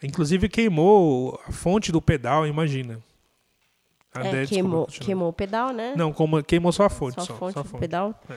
Inclusive 0.00 0.48
queimou 0.48 1.40
a 1.46 1.50
fonte 1.50 1.90
do 1.90 2.00
pedal, 2.00 2.46
imagina. 2.46 3.00
A 4.14 4.26
É, 4.26 4.46
queimou, 4.46 4.86
queimou 4.86 5.28
o 5.30 5.32
pedal, 5.32 5.72
né? 5.72 5.94
Não, 5.96 6.12
como, 6.12 6.42
queimou 6.42 6.70
só 6.70 6.84
a 6.84 6.90
fonte. 6.90 7.14
só 7.14 7.24
Só, 7.24 7.32
a 7.32 7.36
fonte 7.36 7.54
só 7.54 7.60
a 7.60 7.62
do 7.62 7.68
fonte. 7.68 7.80
pedal. 7.80 8.20
É. 8.28 8.34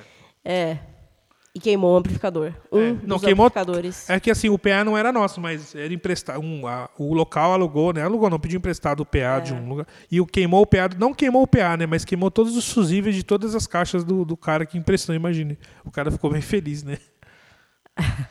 E 1.53 1.59
queimou 1.59 1.93
o 1.93 1.97
amplificador. 1.97 2.47
É, 2.47 2.75
Um 2.75 2.93
não, 3.03 3.15
dos 3.15 3.21
queimou- 3.23 3.45
amplificadores. 3.45 4.09
É 4.09 4.19
que 4.19 4.29
assim, 4.29 4.49
o 4.49 4.59
PA 4.59 4.83
não 4.83 4.97
era 4.97 5.13
nosso, 5.13 5.39
mas 5.39 5.73
era 5.73 5.93
emprestado. 5.93 6.41
Um, 6.41 6.67
a- 6.67 6.89
o 6.99 7.13
local 7.13 7.53
alugou, 7.53 7.93
né? 7.93 8.03
Alugou, 8.03 8.29
não, 8.29 8.37
pediu 8.37 8.57
emprestado 8.57 8.99
o 8.99 9.05
PA 9.05 9.39
de 9.39 9.53
É. 9.53 9.55
um 9.55 9.69
lugar. 9.69 9.87
E 10.11 10.19
o 10.19 10.25
queimou 10.25 10.61
o 10.61 10.65
PA, 10.67 10.89
não 10.99 11.13
queimou 11.13 11.43
o 11.43 11.47
PA, 11.47 11.77
né? 11.77 11.85
Mas 11.85 12.03
queimou 12.03 12.29
todos 12.29 12.57
os 12.57 12.69
fusíveis 12.69 13.15
de 13.15 13.23
todas 13.23 13.55
as 13.55 13.65
caixas 13.65 14.03
do, 14.03 14.25
do 14.25 14.35
cara 14.35 14.65
que 14.65 14.77
emprestou, 14.77 15.15
imagine. 15.15 15.57
O 15.85 15.89
cara 15.91 16.11
ficou 16.11 16.29
bem 16.29 16.41
feliz, 16.41 16.83
né? 16.83 16.97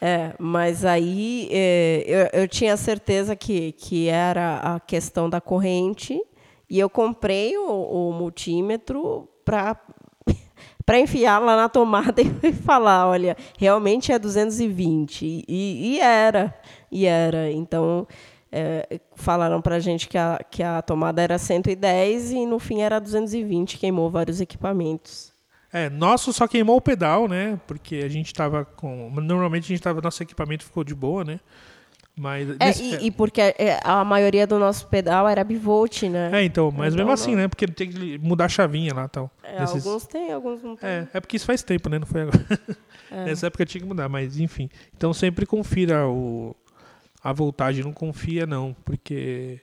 É, 0.00 0.34
mas 0.38 0.84
aí 0.84 1.48
é, 1.50 2.04
eu, 2.34 2.42
eu 2.42 2.48
tinha 2.48 2.76
certeza 2.76 3.34
que, 3.34 3.72
que 3.72 4.06
era 4.08 4.58
a 4.58 4.80
questão 4.80 5.30
da 5.30 5.40
corrente 5.40 6.20
e 6.68 6.78
eu 6.78 6.90
comprei 6.90 7.56
o, 7.56 7.70
o 7.70 8.12
multímetro 8.12 9.26
para 9.46 9.80
para 10.84 10.98
enfiar 10.98 11.38
lá 11.38 11.56
na 11.56 11.68
tomada 11.68 12.20
e 12.42 12.52
falar, 12.52 13.06
olha, 13.06 13.36
realmente 13.58 14.12
é 14.12 14.18
220 14.18 15.44
e, 15.48 15.94
e 15.96 16.00
era, 16.00 16.54
e 16.90 17.06
era. 17.06 17.50
Então 17.50 18.06
é, 18.52 19.00
falaram 19.16 19.60
para 19.60 19.76
a 19.76 19.80
gente 19.80 20.08
que 20.08 20.16
a, 20.16 20.40
que 20.50 20.62
a 20.62 20.80
tomada 20.80 21.20
era 21.20 21.38
110 21.38 22.32
e 22.32 22.46
no 22.46 22.58
fim 22.58 22.82
era 22.82 23.00
220, 23.00 23.78
queimou 23.78 24.10
vários 24.10 24.40
equipamentos. 24.40 25.32
É, 25.72 25.90
nosso 25.90 26.32
só 26.32 26.46
queimou 26.46 26.76
o 26.76 26.80
pedal, 26.80 27.26
né? 27.26 27.58
Porque 27.66 27.96
a 27.96 28.08
gente 28.08 28.32
tava 28.32 28.64
com. 28.64 29.10
Normalmente 29.20 29.64
a 29.64 29.68
gente 29.74 29.82
tava. 29.82 30.00
Nosso 30.00 30.22
equipamento 30.22 30.62
ficou 30.62 30.84
de 30.84 30.94
boa, 30.94 31.24
né? 31.24 31.40
Mas. 32.16 32.48
É, 32.60 32.70
e, 32.80 33.06
e 33.06 33.10
porque 33.10 33.40
é, 33.40 33.80
a 33.82 34.04
maioria 34.04 34.46
do 34.46 34.58
nosso 34.58 34.86
pedal 34.86 35.28
era 35.28 35.42
bivolt, 35.42 36.02
né? 36.04 36.30
É, 36.32 36.44
então, 36.44 36.70
mas 36.70 36.94
Então, 36.94 37.04
mesmo 37.04 37.12
assim, 37.12 37.32
não. 37.32 37.38
né? 37.42 37.48
Porque 37.48 37.66
tem 37.66 37.90
que 37.90 38.18
mudar 38.18 38.44
a 38.44 38.48
chavinha 38.48 38.94
lá 38.94 39.04
e 39.06 39.08
tal. 39.08 39.30
É, 39.42 39.58
Desses- 39.58 39.84
Alguns 39.84 40.06
têm, 40.06 40.32
alguns 40.32 40.62
não 40.62 40.76
têm. 40.76 40.88
É, 40.88 41.08
é 41.12 41.20
porque 41.20 41.36
isso 41.36 41.44
faz 41.46 41.62
tempo, 41.62 41.88
né? 41.88 41.98
Não 41.98 42.06
foi 42.06 42.22
agora. 42.22 42.46
É. 43.10 43.24
Nessa 43.26 43.48
época 43.48 43.66
tinha 43.66 43.80
que 43.82 43.86
mudar, 43.88 44.08
mas 44.08 44.38
enfim. 44.38 44.70
Então 44.96 45.12
sempre 45.12 45.44
confira 45.44 46.06
o, 46.08 46.54
a 47.22 47.32
voltagem, 47.32 47.82
não 47.82 47.92
confia 47.92 48.46
não, 48.46 48.76
porque 48.84 49.60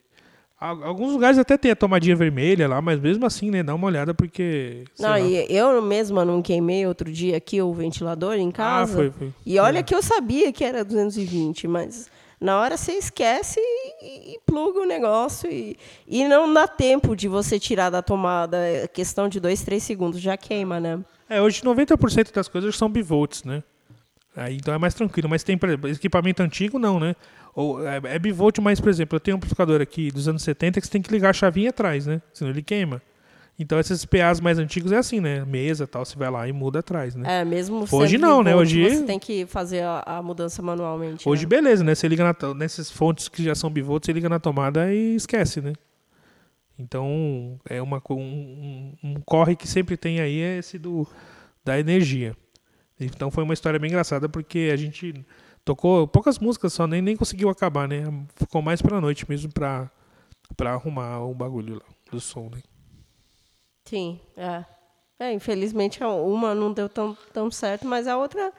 al- 0.60 0.84
alguns 0.84 1.13
lugares 1.13 1.38
até 1.39 1.58
tem 1.58 1.72
a 1.72 1.75
tomadinha 1.75 2.15
vermelha 2.17 2.67
lá, 2.67 2.81
mas 2.81 3.00
mesmo 3.00 3.25
assim, 3.25 3.50
né, 3.50 3.63
dá 3.63 3.74
uma 3.74 3.88
olhada 3.88 4.13
porque 4.13 4.84
Não, 5.00 5.17
e 5.17 5.46
eu 5.50 5.81
mesma 5.81 6.25
não 6.25 6.41
queimei 6.41 6.86
outro 6.86 7.10
dia 7.12 7.38
aqui 7.38 7.62
o 7.62 7.74
ventilador 7.74 8.34
em 8.36 8.50
Ah, 8.50 8.51
casa. 8.51 8.93
foi, 8.93 9.10
foi. 9.12 9.34
E 9.46 9.58
olha 9.58 9.79
É. 9.79 9.84
que 9.84 9.96
eu 9.96 10.01
sabia 10.03 10.51
que 10.51 10.63
era 10.65 10.84
220, 10.84 11.65
mas 11.67 12.10
na 12.41 12.60
hora 12.60 12.75
você 12.75 12.93
esquece 12.93 13.60
e, 14.01 14.33
e 14.33 14.39
pluga 14.48 14.79
o 14.79 14.86
negócio. 14.86 15.48
E, 15.50 15.77
e 16.07 16.27
não 16.27 16.51
dá 16.51 16.67
tempo 16.67 17.15
de 17.15 17.27
você 17.27 17.60
tirar 17.60 17.91
da 17.91 18.01
tomada. 18.01 18.57
É 18.57 18.88
questão 18.88 19.29
de 19.29 19.39
dois, 19.39 19.62
três 19.62 19.83
segundos, 19.83 20.19
já 20.19 20.36
queima, 20.36 20.79
né? 20.79 21.00
É, 21.29 21.39
hoje 21.39 21.62
90% 21.62 22.33
das 22.33 22.48
coisas 22.48 22.75
são 22.75 22.89
bivolts, 22.89 23.43
né? 23.43 23.63
Aí, 24.36 24.55
então 24.55 24.74
é 24.74 24.77
mais 24.77 24.93
tranquilo, 24.93 25.29
mas 25.29 25.43
tem, 25.43 25.57
por 25.57 25.69
exemplo, 25.69 25.89
equipamento 25.89 26.41
antigo 26.41 26.79
não, 26.79 27.00
né? 27.00 27.15
Ou 27.53 27.86
é, 27.86 28.01
é 28.05 28.19
bivolt, 28.19 28.60
mas 28.60 28.79
por 28.79 28.89
exemplo, 28.89 29.17
eu 29.17 29.19
tenho 29.19 29.36
um 29.36 29.38
amplificador 29.38 29.81
aqui 29.81 30.10
dos 30.10 30.27
anos 30.27 30.41
70 30.41 30.79
que 30.79 30.88
você 30.88 30.91
tem 30.91 31.01
que 31.01 31.12
ligar 31.12 31.29
a 31.29 31.33
chavinha 31.33 31.69
atrás, 31.69 32.07
né? 32.07 32.21
Senão 32.33 32.50
ele 32.50 32.63
queima. 32.63 33.01
Então 33.62 33.80
esses 33.80 34.03
PAs 34.06 34.39
mais 34.39 34.58
antigos 34.58 34.91
é 34.91 34.98
assim, 34.98 35.20
né? 35.20 35.46
Mesa 35.46 35.86
tal, 35.86 36.03
você 36.03 36.18
vai 36.18 36.32
lá 36.32 36.48
e 36.48 36.51
muda 36.51 36.80
atrás, 36.80 37.13
né? 37.15 37.41
É, 37.41 37.46
mesmo 37.46 37.86
Hoje 37.91 38.18
não, 38.18 38.41
né? 38.41 38.56
Hoje- 38.56 38.89
Você 38.89 39.03
tem 39.03 39.20
que 39.20 39.46
fazer 39.46 39.84
a, 39.84 40.01
a 40.18 40.22
mudança 40.24 40.62
manualmente. 40.63 41.27
Hoje, 41.30 41.44
né? 41.44 41.50
beleza, 41.50 41.84
né? 41.84 41.94
Você 41.94 42.08
liga 42.08 42.24
na, 42.24 42.53
nessas 42.56 42.89
fontes 42.89 43.27
que 43.30 43.44
já 43.44 43.53
são 43.53 43.70
bivolts, 43.70 44.08
você 44.08 44.13
liga 44.13 44.27
na 44.27 44.39
tomada 44.39 44.91
e 44.94 45.15
esquece, 45.15 45.62
né? 45.62 45.74
Então, 46.80 47.60
é 47.70 47.82
uma, 47.82 48.01
um, 48.10 48.15
um- 48.15 48.98
um 49.03 49.13
corre 49.25 49.56
que 49.56 49.68
sempre 49.68 49.96
tem 49.96 50.20
aí 50.20 50.39
é 50.41 50.58
esse 50.58 50.80
do, 50.80 51.08
da 51.63 51.80
energia. 51.80 52.36
Então, 53.00 53.30
foi 53.30 53.44
uma 53.44 53.53
história 53.53 53.80
bem 53.80 53.89
engraçada, 53.89 54.27
porque 54.27 54.70
a 54.74 54.75
gente 54.75 55.13
tocou 55.63 56.08
poucas 56.08 56.39
músicas 56.39 56.74
só, 56.74 56.88
nem, 56.88 57.01
nem 57.01 57.15
conseguiu 57.15 57.50
acabar, 57.50 57.88
né? 57.88 58.03
Ficou 58.36 58.62
mais 58.62 58.82
pra 58.82 59.00
noite 59.00 59.30
mesmo 59.30 59.51
pra, 59.51 59.89
pra 60.58 60.74
arrumar 60.74 61.20
o 61.20 61.34
bagulho 61.36 61.75
lá, 61.75 61.86
do 62.12 62.20
som, 62.20 62.50
né? 62.51 62.62
Sim, 63.86 64.20
é. 64.38 64.64
É, 65.20 65.32
infelizmente 65.32 66.04
a 66.04 66.10
uma 66.10 66.56
não 66.56 66.74
deu 66.74 66.90
tão, 66.90 67.16
tão 67.32 67.52
certo, 67.52 67.88
mas 67.88 68.08
a 68.08 68.18
outra, 68.18 68.52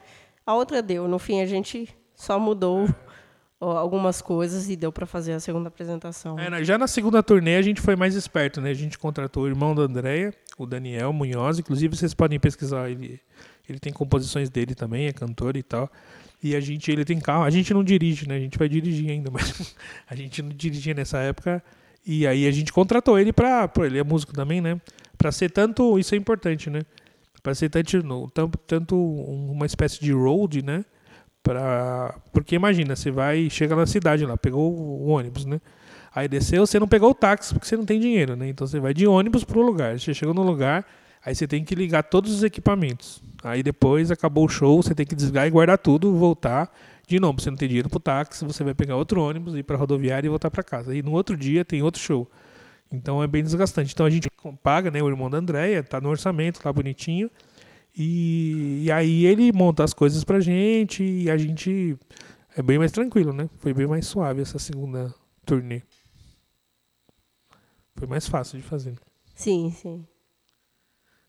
a 0.47 0.55
outra 0.55 0.81
deu. 0.81 1.09
No 1.09 1.19
fim 1.19 1.41
a 1.41 1.47
gente 1.47 1.88
só 2.14 2.38
mudou 2.38 2.88
algumas 3.61 4.21
coisas 4.21 4.69
e 4.69 4.76
deu 4.76 4.91
para 4.91 5.07
fazer 5.07 5.33
a 5.33 5.41
segunda 5.41 5.69
apresentação. 5.69 6.38
É, 6.38 6.64
já 6.64 6.76
na 6.76 6.87
segunda 6.87 7.23
turnê 7.23 7.57
a 7.57 7.62
gente 7.62 7.81
foi 7.81 7.95
mais 7.95 8.14
esperto, 8.14 8.61
né? 8.61 8.71
A 8.71 8.75
gente 8.75 8.99
contratou 8.99 9.45
o 9.45 9.47
irmão 9.49 9.75
da 9.75 9.83
Andrea, 9.83 10.35
o 10.59 10.67
Daniel 10.67 11.12
Munhoz, 11.12 11.59
inclusive 11.59 11.97
vocês 11.97 12.12
podem 12.12 12.41
pesquisar, 12.41 12.91
ele, 12.91 13.21
ele 13.69 13.79
tem 13.79 13.93
composições 13.93 14.50
dele 14.50 14.75
também, 14.75 15.07
é 15.07 15.12
cantor 15.12 15.57
e 15.57 15.62
tal. 15.62 15.91
E 16.43 16.57
a 16.57 16.61
gente, 16.61 16.91
ele 16.91 17.05
tem 17.05 17.21
carro, 17.21 17.45
a 17.45 17.50
gente 17.50 17.73
não 17.73 17.85
dirige, 17.85 18.29
né? 18.29 18.37
A 18.37 18.41
gente 18.41 18.59
vai 18.59 18.69
dirigir 18.69 19.11
ainda, 19.11 19.31
mas 19.35 19.76
a 20.09 20.14
gente 20.17 20.43
não 20.43 20.50
dirigia 20.50 20.95
nessa 20.95 21.19
época. 21.19 21.62
E 22.05 22.26
aí 22.26 22.49
a 22.49 22.50
gente 22.50 22.73
contratou 22.73 23.17
ele 23.17 23.33
pô, 23.73 23.85
ele 23.85 23.99
é 23.99 24.02
músico 24.02 24.33
também, 24.33 24.61
né? 24.61 24.81
Pra 25.16 25.31
ser 25.31 25.50
tanto, 25.50 25.99
isso 25.99 26.14
é 26.14 26.19
importante, 26.19 26.69
né? 26.71 26.83
Pra 27.42 27.54
ser 27.54 27.69
tanto, 27.69 28.59
tanto, 28.66 28.97
uma 28.97 29.66
espécie 29.66 30.00
de 30.00 30.12
road, 30.12 30.62
né? 30.64 30.85
Pra, 31.42 32.14
porque 32.33 32.54
imagina, 32.54 32.95
você 32.95 33.11
vai, 33.11 33.50
chega 33.50 33.75
na 33.75 33.87
cidade 33.87 34.25
lá, 34.25 34.37
pegou 34.37 34.73
o 34.73 35.09
ônibus, 35.09 35.45
né? 35.45 35.61
Aí 36.14 36.28
desceu, 36.28 36.66
você 36.66 36.78
não 36.78 36.87
pegou 36.87 37.11
o 37.11 37.14
táxi 37.14 37.52
porque 37.52 37.66
você 37.66 37.76
não 37.76 37.85
tem 37.85 37.99
dinheiro, 37.99 38.37
né? 38.37 38.49
Então 38.49 38.66
você 38.66 38.78
vai 38.78 38.92
de 38.95 39.07
ônibus 39.07 39.45
pro 39.45 39.62
lugar. 39.62 39.99
Você 39.99 40.12
chegou 40.14 40.35
no 40.35 40.42
lugar, 40.42 40.87
aí 41.25 41.35
você 41.35 41.49
tem 41.49 41.64
que 41.64 41.75
ligar 41.75 42.02
todos 42.04 42.33
os 42.33 42.42
equipamentos. 42.45 43.23
Aí 43.42 43.62
depois 43.62 44.11
acabou 44.11 44.45
o 44.45 44.49
show, 44.49 44.83
você 44.83 44.95
tem 44.95 45.07
que 45.07 45.16
desligar 45.16 45.47
e 45.47 45.50
guardar 45.50 45.78
tudo, 45.78 46.14
voltar 46.14 46.73
De 47.09 47.19
novo, 47.19 47.40
você 47.40 47.50
não 47.50 47.57
tem 47.57 47.69
dinheiro 47.69 47.88
pro 47.88 47.99
táxi, 47.99 48.45
você 48.45 48.62
vai 48.62 48.75
pegar 48.75 48.95
outro 48.97 49.21
ônibus, 49.21 49.54
ir 49.54 49.64
pra 49.64 49.76
rodoviária 49.76 50.26
e 50.26 50.31
voltar 50.31 50.50
para 50.50 50.62
casa. 50.62 50.95
E 50.95 51.02
no 51.02 51.12
outro 51.12 51.37
dia 51.37 51.64
tem 51.64 51.83
outro 51.83 52.00
show. 52.00 52.31
Então 52.92 53.22
é 53.22 53.26
bem 53.26 53.42
desgastante. 53.42 53.92
Então 53.92 54.06
a 54.06 54.11
gente 54.11 54.28
paga, 54.62 54.90
né? 54.90 55.02
O 55.02 55.08
irmão 55.08 55.30
da 55.30 55.38
Andréia, 55.38 55.82
tá 55.82 56.00
no 56.00 56.08
orçamento 56.08 56.61
lá 56.64 56.72
bonitinho. 56.72 57.30
E, 57.96 58.84
e, 58.84 58.92
aí 58.92 59.26
ele 59.26 59.52
monta 59.52 59.84
as 59.84 59.92
coisas 59.92 60.25
pra 60.25 60.40
gente 60.40 61.04
e 61.04 61.30
a 61.30 61.37
gente 61.37 61.99
é 62.56 62.62
bem 62.62 62.78
mais 62.78 62.90
tranquilo, 62.90 63.32
né? 63.34 63.50
Foi 63.58 63.75
bem 63.75 63.87
mais 63.87 64.06
suave 64.06 64.40
essa 64.40 64.58
segunda 64.58 65.14
turnê. 65.44 65.82
Foi 67.96 68.08
mais 68.08 68.26
fácil 68.26 68.58
de 68.58 68.64
fazer. 68.64 68.99
Sim, 69.34 69.70
sim. 69.70 70.06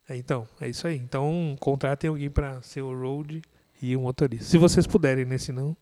É, 0.07 0.15
então, 0.15 0.47
é 0.59 0.69
isso 0.69 0.87
aí. 0.87 0.97
Então, 0.97 1.55
contratem 1.59 2.09
alguém 2.09 2.29
para 2.29 2.61
ser 2.61 2.81
o 2.81 2.97
road 2.97 3.41
e 3.81 3.95
o 3.95 4.01
motorista. 4.01 4.45
Se 4.45 4.57
vocês 4.57 4.87
puderem, 4.87 5.25
né? 5.25 5.37
Senão, 5.37 5.75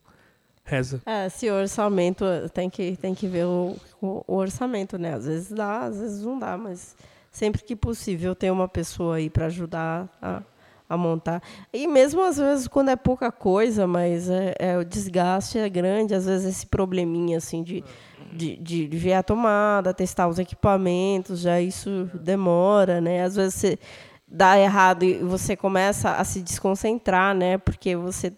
reza. 0.71 1.01
É, 1.05 1.27
se 1.27 1.49
o 1.49 1.53
orçamento 1.53 2.23
tem 2.53 2.69
que, 2.69 2.95
tem 2.95 3.13
que 3.13 3.27
ver 3.27 3.45
o, 3.45 3.75
o, 4.01 4.23
o 4.25 4.35
orçamento, 4.35 4.97
né? 4.97 5.13
Às 5.13 5.25
vezes 5.25 5.51
dá, 5.51 5.81
às 5.81 5.99
vezes 5.99 6.23
não 6.23 6.39
dá, 6.39 6.57
mas 6.57 6.95
sempre 7.29 7.61
que 7.61 7.75
possível 7.75 8.33
ter 8.33 8.49
uma 8.51 8.67
pessoa 8.67 9.17
aí 9.17 9.29
para 9.29 9.47
ajudar 9.47 10.07
a, 10.21 10.41
a 10.89 10.97
montar. 10.97 11.43
E 11.73 11.87
mesmo 11.87 12.23
às 12.23 12.37
vezes 12.37 12.67
quando 12.67 12.89
é 12.89 12.95
pouca 12.95 13.31
coisa, 13.31 13.85
mas 13.85 14.29
é, 14.29 14.55
é, 14.57 14.77
o 14.77 14.85
desgaste 14.85 15.57
é 15.57 15.69
grande, 15.69 16.15
às 16.15 16.25
vezes 16.25 16.55
esse 16.55 16.65
probleminha 16.65 17.37
assim 17.37 17.63
de, 17.63 17.83
de, 18.31 18.55
de, 18.55 18.87
de 18.87 18.97
ver 18.97 19.13
a 19.13 19.23
tomada, 19.23 19.93
testar 19.93 20.27
os 20.27 20.39
equipamentos, 20.39 21.41
já 21.41 21.59
isso 21.59 22.09
demora, 22.13 23.01
né? 23.01 23.23
Às 23.23 23.35
vezes 23.35 23.55
você 23.55 23.79
dá 24.25 24.57
errado 24.57 25.03
e 25.03 25.15
você 25.17 25.57
começa 25.57 26.11
a 26.11 26.23
se 26.23 26.41
desconcentrar, 26.41 27.35
né? 27.35 27.57
Porque 27.57 27.95
você, 27.97 28.33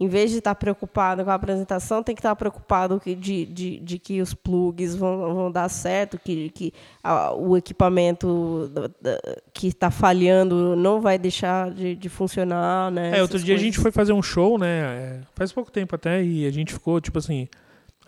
em 0.00 0.06
vez 0.06 0.30
de 0.30 0.38
estar 0.38 0.54
preocupado 0.54 1.24
com 1.24 1.30
a 1.30 1.34
apresentação, 1.34 2.02
tem 2.04 2.14
que 2.14 2.20
estar 2.20 2.34
preocupado 2.36 3.00
de, 3.04 3.44
de, 3.46 3.80
de 3.80 3.98
que 3.98 4.22
os 4.22 4.32
plugs 4.32 4.94
vão, 4.94 5.34
vão 5.34 5.50
dar 5.50 5.68
certo, 5.68 6.18
que, 6.18 6.50
que 6.50 6.72
a, 7.02 7.34
o 7.34 7.56
equipamento 7.56 8.70
que 9.52 9.68
está 9.68 9.90
falhando 9.90 10.76
não 10.76 11.00
vai 11.00 11.18
deixar 11.18 11.70
de, 11.72 11.96
de 11.96 12.08
funcionar, 12.08 12.92
né? 12.92 13.18
É, 13.18 13.22
outro 13.22 13.38
dia 13.38 13.54
coisas. 13.54 13.60
a 13.60 13.64
gente 13.64 13.78
foi 13.80 13.90
fazer 13.90 14.12
um 14.12 14.22
show, 14.22 14.56
né? 14.56 14.66
É, 14.68 15.20
faz 15.34 15.52
pouco 15.52 15.70
tempo 15.70 15.96
até, 15.96 16.22
e 16.22 16.46
a 16.46 16.50
gente 16.52 16.72
ficou, 16.72 17.00
tipo 17.00 17.18
assim, 17.18 17.48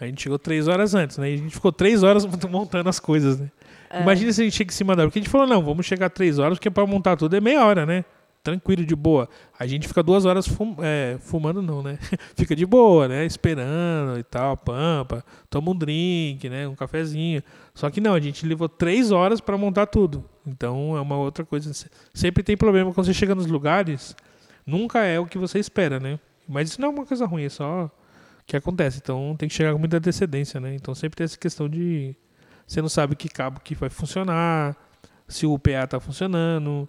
a 0.00 0.06
gente 0.06 0.22
chegou 0.22 0.38
três 0.38 0.68
horas 0.68 0.94
antes, 0.94 1.18
né? 1.18 1.30
E 1.30 1.34
a 1.34 1.38
gente 1.38 1.54
ficou 1.54 1.72
três 1.72 2.04
horas 2.04 2.24
montando 2.48 2.88
as 2.88 3.00
coisas, 3.00 3.38
né? 3.38 3.50
É. 3.90 4.02
Imagina 4.02 4.32
se 4.32 4.40
a 4.40 4.44
gente 4.44 4.56
chega 4.56 4.70
em 4.70 4.74
cima 4.74 4.94
da 4.94 5.02
hora. 5.02 5.10
Porque 5.10 5.18
a 5.18 5.22
gente 5.22 5.30
falou, 5.30 5.46
não, 5.48 5.60
vamos 5.62 5.84
chegar 5.84 6.08
três 6.08 6.38
horas, 6.38 6.56
porque 6.56 6.70
para 6.70 6.86
montar 6.86 7.16
tudo 7.16 7.34
é 7.34 7.40
meia 7.40 7.64
hora, 7.64 7.84
né? 7.84 8.04
Tranquilo, 8.42 8.86
de 8.86 8.96
boa. 8.96 9.28
A 9.58 9.66
gente 9.66 9.86
fica 9.86 10.02
duas 10.02 10.24
horas 10.24 10.48
fum, 10.48 10.74
é, 10.80 11.18
fumando, 11.20 11.60
não, 11.60 11.82
né? 11.82 11.98
fica 12.34 12.56
de 12.56 12.64
boa, 12.64 13.06
né? 13.06 13.26
Esperando 13.26 14.18
e 14.18 14.22
tal, 14.22 14.56
pampa, 14.56 15.22
toma 15.50 15.72
um 15.72 15.76
drink, 15.76 16.48
né? 16.48 16.66
Um 16.66 16.74
cafezinho. 16.74 17.42
Só 17.74 17.90
que 17.90 18.00
não, 18.00 18.14
a 18.14 18.20
gente 18.20 18.46
levou 18.46 18.68
três 18.68 19.10
horas 19.10 19.42
para 19.42 19.58
montar 19.58 19.86
tudo. 19.86 20.24
Então 20.46 20.96
é 20.96 21.00
uma 21.00 21.18
outra 21.18 21.44
coisa. 21.44 21.70
Sempre 22.14 22.42
tem 22.42 22.56
problema 22.56 22.94
quando 22.94 23.06
você 23.06 23.14
chega 23.14 23.34
nos 23.34 23.46
lugares, 23.46 24.16
nunca 24.66 25.04
é 25.04 25.20
o 25.20 25.26
que 25.26 25.36
você 25.36 25.58
espera, 25.58 26.00
né? 26.00 26.18
Mas 26.48 26.70
isso 26.70 26.80
não 26.80 26.88
é 26.88 26.92
uma 26.92 27.04
coisa 27.04 27.26
ruim, 27.26 27.44
é 27.44 27.48
só 27.50 27.90
que 28.46 28.56
acontece. 28.56 29.00
Então 29.02 29.36
tem 29.38 29.50
que 29.50 29.54
chegar 29.54 29.72
com 29.72 29.78
muita 29.78 29.98
antecedência, 29.98 30.58
né? 30.58 30.74
Então 30.74 30.94
sempre 30.94 31.18
tem 31.18 31.24
essa 31.26 31.38
questão 31.38 31.68
de 31.68 32.16
você 32.66 32.80
não 32.80 32.88
sabe 32.88 33.16
que 33.16 33.28
cabo 33.28 33.60
que 33.60 33.74
vai 33.74 33.90
funcionar, 33.90 34.76
se 35.28 35.44
o 35.44 35.58
PA 35.58 35.84
está 35.84 36.00
funcionando, 36.00 36.88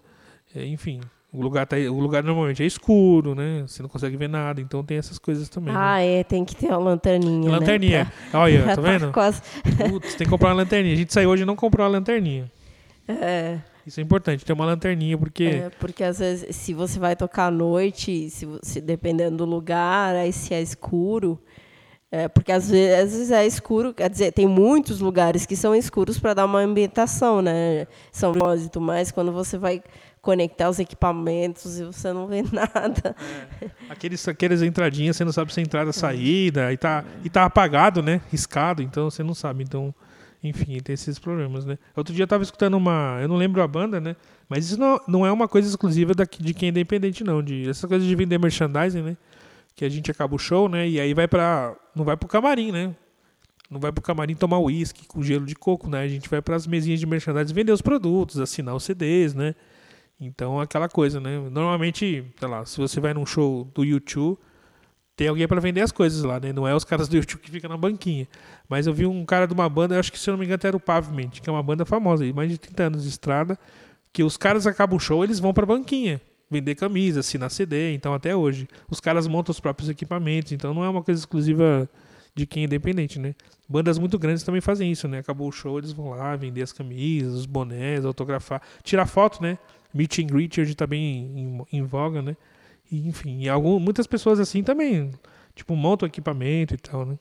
é, 0.56 0.66
enfim. 0.66 1.02
O 1.34 1.42
lugar, 1.42 1.66
tá, 1.66 1.78
o 1.78 2.00
lugar 2.00 2.24
normalmente 2.24 2.62
é 2.62 2.66
escuro, 2.66 3.34
né? 3.34 3.64
Você 3.66 3.82
não 3.82 3.88
consegue 3.88 4.18
ver 4.18 4.28
nada, 4.28 4.60
então 4.60 4.84
tem 4.84 4.98
essas 4.98 5.18
coisas 5.18 5.48
também. 5.48 5.74
Né? 5.74 5.80
Ah, 5.80 5.96
né? 5.96 6.20
é, 6.20 6.24
tem 6.26 6.44
que 6.44 6.54
ter 6.54 6.68
uma 6.68 6.78
lanterninha. 6.78 7.50
Né? 7.50 7.58
Lanterninha. 7.58 8.04
Né? 8.04 8.12
Pra... 8.30 8.40
Olha, 8.42 8.64
tá 8.76 8.82
vendo? 8.82 9.12
Quase... 9.14 9.42
Putz, 9.90 10.16
tem 10.16 10.26
que 10.26 10.30
comprar 10.30 10.50
uma 10.50 10.56
lanterninha. 10.56 10.94
A 10.94 10.98
gente 10.98 11.14
saiu 11.14 11.30
hoje 11.30 11.44
e 11.44 11.46
não 11.46 11.56
comprou 11.56 11.86
uma 11.86 11.92
lanterninha. 11.94 12.52
É. 13.08 13.60
Isso 13.88 14.00
é 14.00 14.04
importante, 14.04 14.46
ter 14.46 14.54
uma 14.54 14.66
lanterninha, 14.66 15.18
porque. 15.18 15.46
É, 15.46 15.70
porque 15.80 16.04
às 16.04 16.20
vezes, 16.20 16.56
se 16.56 16.74
você 16.74 17.00
vai 17.00 17.16
tocar 17.16 17.48
à 17.48 17.52
noite, 17.52 18.30
se, 18.30 18.48
se 18.62 18.80
dependendo 18.80 19.38
do 19.38 19.46
lugar, 19.46 20.16
aí 20.16 20.32
se 20.32 20.54
é 20.54 20.62
escuro, 20.62 21.42
é, 22.12 22.28
porque 22.28 22.52
às 22.52 22.70
vezes 22.70 23.32
é 23.32 23.48
escuro, 23.48 23.94
quer 23.94 24.10
dizer, 24.10 24.34
tem 24.34 24.46
muitos 24.46 25.00
lugares 25.00 25.46
que 25.46 25.56
são 25.56 25.74
escuros 25.74 26.20
para 26.20 26.34
dar 26.34 26.46
uma 26.46 26.60
ambientação, 26.60 27.42
né? 27.42 27.88
São 28.12 28.34
propósito, 28.34 28.82
mas 28.82 29.12
quando 29.12 29.32
você 29.32 29.58
vai 29.58 29.82
conectar 30.22 30.70
os 30.70 30.78
equipamentos 30.78 31.80
e 31.80 31.86
você 31.86 32.12
não 32.12 32.28
vê 32.28 32.44
nada. 32.52 33.16
É. 33.62 33.70
Aqueles, 33.90 34.28
aqueles 34.28 34.62
entradinhas, 34.62 35.16
você 35.16 35.24
não 35.24 35.32
sabe 35.32 35.54
se 35.54 35.62
é 35.62 35.64
entrada 35.64 35.94
saída, 35.94 36.74
e 36.74 36.78
tá, 36.78 37.06
e 37.24 37.30
tá 37.30 37.46
apagado, 37.46 38.04
né? 38.04 38.20
Riscado, 38.30 38.84
então 38.84 39.10
você 39.10 39.24
não 39.24 39.34
sabe. 39.34 39.64
Então, 39.64 39.96
enfim, 40.44 40.80
tem 40.80 40.94
esses 40.94 41.18
problemas, 41.18 41.66
né? 41.66 41.78
Outro 41.96 42.14
dia 42.14 42.24
eu 42.24 42.26
estava 42.26 42.44
escutando 42.44 42.76
uma. 42.76 43.20
Eu 43.22 43.30
não 43.30 43.38
lembro 43.38 43.62
a 43.62 43.68
banda, 43.68 44.02
né? 44.02 44.18
Mas 44.50 44.66
isso 44.66 44.78
não, 44.78 45.00
não 45.08 45.26
é 45.26 45.32
uma 45.32 45.48
coisa 45.48 45.70
exclusiva 45.70 46.14
daqui, 46.14 46.44
de 46.44 46.54
quem 46.54 46.68
é 46.68 46.70
independente, 46.72 47.24
não. 47.24 47.42
De, 47.42 47.70
essa 47.70 47.88
coisa 47.88 48.06
de 48.06 48.14
vender 48.16 48.38
merchandising, 48.38 49.02
né? 49.02 49.18
Que 49.82 49.86
a 49.86 49.90
gente 49.90 50.12
acaba 50.12 50.36
o 50.36 50.38
show, 50.38 50.70
né? 50.70 50.88
E 50.88 51.00
aí 51.00 51.12
vai 51.12 51.28
para 51.28 51.76
não 51.96 52.06
vai 52.06 52.16
pro 52.16 52.30
camarim, 52.30 52.72
né? 52.72 52.96
Não 53.68 53.80
vai 53.80 53.92
pro 53.92 54.04
camarim 54.04 54.36
tomar 54.36 54.60
uísque 54.60 55.08
com 55.08 55.24
gelo 55.24 55.44
de 55.44 55.56
coco, 55.56 55.90
né? 55.90 56.04
A 56.04 56.08
gente 56.08 56.30
vai 56.30 56.40
para 56.40 56.56
as 56.56 56.68
mesinhas 56.68 57.00
de 57.00 57.08
merchandising 57.08 57.52
vender 57.52 57.72
os 57.72 57.82
produtos, 57.82 58.40
assinar 58.40 58.76
os 58.76 58.84
CDs, 58.84 59.34
né? 59.34 59.56
Então 60.20 60.60
aquela 60.60 60.88
coisa, 60.88 61.20
né? 61.20 61.40
Normalmente, 61.50 62.24
sei 62.38 62.48
lá, 62.48 62.64
se 62.64 62.78
você 62.78 63.00
vai 63.00 63.12
num 63.12 63.26
show 63.26 63.66
do 63.74 63.84
YouTube, 63.84 64.38
tem 65.16 65.28
alguém 65.28 65.48
para 65.48 65.60
vender 65.60 65.82
as 65.82 65.92
coisas 65.92 66.22
lá, 66.22 66.40
né? 66.40 66.54
Não 66.54 66.68
é 66.68 66.76
os 66.76 66.84
caras 66.84 67.08
do 67.08 67.16
YouTube 67.16 67.40
que 67.40 67.50
ficam 67.50 67.72
na 67.72 67.78
banquinha. 67.78 68.28
Mas 68.70 68.86
eu 68.86 68.94
vi 68.94 69.08
um 69.08 69.26
cara 69.26 69.48
de 69.48 69.54
uma 69.56 69.68
banda, 69.68 70.00
acho 70.00 70.12
que 70.12 70.20
se 70.20 70.30
eu 70.30 70.34
não 70.34 70.40
me 70.40 70.46
engano 70.46 70.62
era 70.64 70.78
o 70.78 70.80
Pavement, 70.80 71.30
que 71.30 71.50
é 71.50 71.52
uma 71.52 71.64
banda 71.64 71.86
famosa, 71.86 72.24
aí, 72.24 72.32
mais 72.32 72.52
de 72.52 72.60
30 72.60 72.84
anos 72.84 73.02
de 73.02 73.10
estrada, 73.10 73.58
que 74.14 74.22
os 74.22 74.38
caras 74.38 74.68
acabam 74.68 74.98
o 74.98 75.00
show, 75.00 75.24
eles 75.24 75.40
vão 75.40 75.52
pra 75.52 75.66
banquinha 75.66 76.22
vender 76.52 76.76
camisa, 76.76 77.22
assinar 77.22 77.50
CD, 77.50 77.94
então 77.94 78.14
até 78.14 78.36
hoje. 78.36 78.68
Os 78.90 79.00
caras 79.00 79.26
montam 79.26 79.52
os 79.52 79.60
próprios 79.62 79.90
equipamentos, 79.90 80.52
então 80.52 80.74
não 80.74 80.84
é 80.84 80.90
uma 80.90 81.02
coisa 81.02 81.20
exclusiva 81.20 81.90
de 82.36 82.46
quem 82.46 82.64
é 82.64 82.66
independente, 82.66 83.18
né? 83.18 83.34
Bandas 83.68 83.98
muito 83.98 84.20
grandes 84.20 84.44
também 84.44 84.60
fazem 84.60 84.92
isso, 84.92 85.08
né? 85.08 85.20
Acabou 85.20 85.48
o 85.48 85.52
show, 85.52 85.78
eles 85.78 85.94
vão 85.94 86.10
lá 86.10 86.36
vender 86.36 86.62
as 86.62 86.74
camisas, 86.74 87.34
os 87.34 87.46
bonés, 87.46 88.04
autografar, 88.04 88.62
tirar 88.84 89.06
foto, 89.06 89.42
né? 89.42 89.58
Meet 89.94 90.20
and 90.20 90.28
greet 90.28 90.60
hoje 90.60 90.76
tá 90.76 90.86
bem 90.86 91.66
em, 91.72 91.80
em 91.80 91.84
voga, 91.84 92.22
né? 92.22 92.36
E, 92.92 93.08
enfim, 93.08 93.44
e 93.44 93.50
algum, 93.50 93.80
muitas 93.80 94.06
pessoas 94.06 94.40
assim 94.40 94.62
também, 94.62 95.12
tipo, 95.56 95.74
montam 95.76 96.06
equipamento 96.06 96.74
e 96.74 96.78
tal, 96.78 97.06
né? 97.06 97.18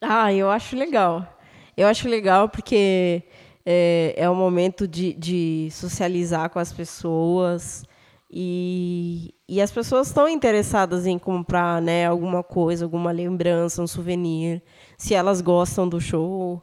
Ah, 0.00 0.32
eu 0.32 0.50
acho 0.50 0.76
legal. 0.76 1.38
Eu 1.76 1.86
acho 1.86 2.08
legal 2.08 2.48
porque 2.48 3.22
é, 3.64 4.14
é 4.16 4.30
um 4.30 4.34
momento 4.34 4.88
de, 4.88 5.12
de 5.12 5.68
socializar 5.70 6.50
com 6.50 6.58
as 6.58 6.72
pessoas, 6.72 7.84
e, 8.34 9.34
e 9.46 9.60
as 9.60 9.70
pessoas 9.70 10.06
estão 10.06 10.26
interessadas 10.26 11.06
em 11.06 11.18
comprar 11.18 11.82
né, 11.82 12.06
alguma 12.06 12.42
coisa, 12.42 12.86
alguma 12.86 13.12
lembrança, 13.12 13.82
um 13.82 13.86
souvenir. 13.86 14.62
Se 14.96 15.12
elas 15.12 15.42
gostam 15.42 15.86
do 15.86 16.00
show, 16.00 16.62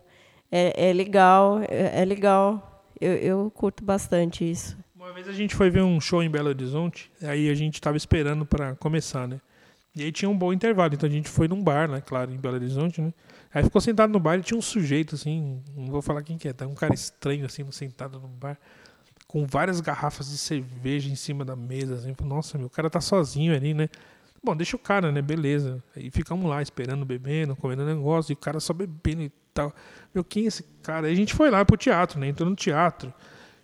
é, 0.52 0.90
é 0.90 0.94
legal, 0.94 1.60
é, 1.70 2.02
é 2.02 2.06
legal. 2.06 2.84
Eu, 3.00 3.14
eu 3.14 3.52
curto 3.52 3.84
bastante 3.84 4.50
isso. 4.50 4.76
Uma 4.96 5.14
vez 5.14 5.28
a 5.28 5.32
gente 5.32 5.56
foi 5.56 5.70
ver 5.70 5.84
um 5.84 6.02
show 6.02 6.24
em 6.24 6.30
Belo 6.30 6.50
Horizonte, 6.50 7.12
aí 7.22 7.50
a 7.50 7.54
gente 7.54 7.76
estava 7.76 7.96
esperando 7.96 8.48
para 8.48 8.76
começar, 8.76 9.28
né? 9.28 9.40
E 9.96 10.04
aí 10.04 10.12
tinha 10.12 10.30
um 10.30 10.38
bom 10.38 10.52
intervalo, 10.52 10.94
então 10.96 11.08
a 11.08 11.12
gente 11.12 11.30
foi 11.30 11.48
num 11.48 11.64
bar, 11.64 11.88
né? 11.88 12.02
Claro, 12.02 12.32
em 12.32 12.38
Belo 12.38 12.56
Horizonte, 12.56 13.00
né? 13.00 13.14
Aí 13.54 13.64
ficou 13.64 13.80
sentado 13.80 14.12
no 14.12 14.20
bar 14.20 14.40
e 14.40 14.42
tinha 14.42 14.58
um 14.58 14.62
sujeito, 14.62 15.16
assim, 15.16 15.62
não 15.76 15.88
vou 15.88 16.02
falar 16.02 16.24
quem 16.24 16.38
que 16.38 16.48
é, 16.48 16.54
tá? 16.54 16.66
Um 16.66 16.76
cara 16.76 16.94
estranho, 16.94 17.46
assim, 17.46 17.70
sentado 17.72 18.20
no 18.20 18.28
bar 18.28 18.58
com 19.30 19.46
várias 19.46 19.80
garrafas 19.80 20.32
de 20.32 20.40
cerveja 20.40 21.08
em 21.08 21.16
cima 21.16 21.46
da 21.46 21.56
mesa. 21.56 21.94
Assim. 21.94 22.16
Nossa, 22.26 22.58
meu, 22.58 22.66
o 22.66 22.70
cara 22.70 22.90
tá 22.90 23.00
sozinho 23.00 23.56
ali, 23.56 23.76
né? 23.76 23.88
Bom, 24.44 24.56
deixa 24.56 24.76
o 24.76 24.80
cara, 24.80 25.12
né? 25.12 25.22
Beleza. 25.22 25.84
Aí 25.96 26.10
ficamos 26.10 26.50
lá 26.50 26.64
esperando, 26.64 27.06
bebendo, 27.06 27.56
comendo 27.56 27.86
negócio, 27.86 28.32
e 28.32 28.34
o 28.34 28.38
cara 28.38 28.60
só 28.60 28.74
bebendo 28.74 29.22
e 29.22 29.32
tal. 29.54 29.72
Meu, 30.16 30.24
quem 30.24 30.46
é 30.46 30.48
esse 30.48 30.64
cara? 30.82 31.06
Aí 31.06 31.14
a 31.14 31.16
gente 31.16 31.36
foi 31.36 31.52
lá 31.52 31.64
pro 31.64 31.78
teatro, 31.78 32.20
né? 32.20 32.28
Entrou 32.28 32.50
no 32.50 32.56
teatro. 32.56 33.14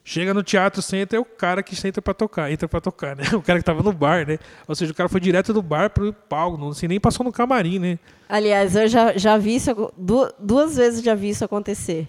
Chega 0.03 0.35
no 0.35 0.43
teatro, 0.43 0.83
senta, 0.83 1.15
é 1.15 1.19
o 1.19 1.25
cara 1.25 1.63
que 1.63 1.75
senta 1.75 1.99
para 1.99 2.13
tocar, 2.13 2.51
entra 2.51 2.67
para 2.67 2.79
tocar, 2.79 3.15
né? 3.15 3.23
O 3.33 3.41
cara 3.41 3.57
que 3.57 3.65
tava 3.65 3.81
no 3.81 3.91
bar, 3.91 4.27
né? 4.27 4.37
Ou 4.67 4.75
seja, 4.75 4.91
o 4.91 4.95
cara 4.95 5.09
foi 5.09 5.19
direto 5.19 5.51
do 5.51 5.63
bar 5.63 5.89
pro 5.89 6.13
palco, 6.13 6.59
não 6.59 6.69
assim, 6.69 6.87
nem 6.87 6.99
passou 6.99 7.23
no 7.23 7.31
camarim, 7.31 7.79
né? 7.79 7.97
Aliás, 8.29 8.75
eu 8.75 8.87
já, 8.87 9.17
já 9.17 9.35
vi 9.35 9.55
isso, 9.55 9.91
duas 10.37 10.75
vezes 10.75 11.03
já 11.03 11.15
vi 11.15 11.29
isso 11.29 11.43
acontecer 11.43 12.07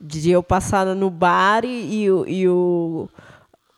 de 0.00 0.30
eu 0.30 0.42
passar 0.42 0.86
no 0.94 1.10
bar 1.10 1.64
e, 1.64 2.04
e, 2.04 2.06
e 2.06 2.48
o, 2.48 3.08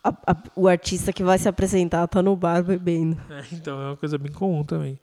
a, 0.03 0.09
a, 0.09 0.43
o 0.55 0.67
artista 0.67 1.11
que 1.11 1.23
vai 1.23 1.37
se 1.37 1.49
apresentar 1.49 2.07
tá 2.07 2.21
no 2.21 2.35
bar 2.35 2.63
bebendo. 2.63 3.17
É, 3.29 3.43
então 3.51 3.81
é 3.81 3.85
uma 3.87 3.97
coisa 3.97 4.17
bem 4.17 4.31
comum 4.31 4.63
também. 4.63 4.99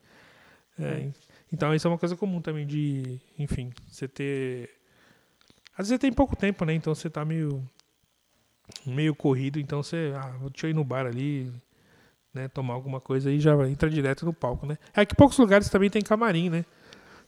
É, 0.79 1.09
então 1.53 1.75
isso 1.75 1.87
é 1.87 1.91
uma 1.91 1.99
coisa 1.99 2.17
comum 2.17 2.41
também 2.41 2.67
de, 2.67 3.21
enfim, 3.39 3.73
você 3.89 4.07
ter. 4.07 4.71
Às 5.73 5.89
vezes 5.89 5.91
você 5.91 5.99
tem 5.99 6.13
pouco 6.13 6.37
tempo, 6.37 6.65
né? 6.65 6.75
Então 6.75 6.95
você 6.95 7.11
tá 7.11 7.25
meio. 7.25 7.63
meio 8.87 9.15
corrido, 9.15 9.59
então 9.59 9.83
você. 9.83 10.13
Ah, 10.17 10.37
deixa 10.51 10.67
eu 10.67 10.71
ir 10.71 10.75
no 10.75 10.85
bar 10.85 11.07
ali. 11.07 11.53
né, 12.33 12.49
tomar 12.49 12.75
alguma 12.75 13.01
coisa 13.01 13.31
e 13.31 13.41
já 13.41 13.55
entra 13.69 13.91
direto 13.91 14.25
no 14.25 14.33
palco, 14.33 14.67
né? 14.67 14.79
É 14.95 15.05
que 15.05 15.15
poucos 15.15 15.39
lugares 15.39 15.69
também 15.69 15.91
tem 15.91 16.03
camarim, 16.03 16.51
né? 16.51 16.65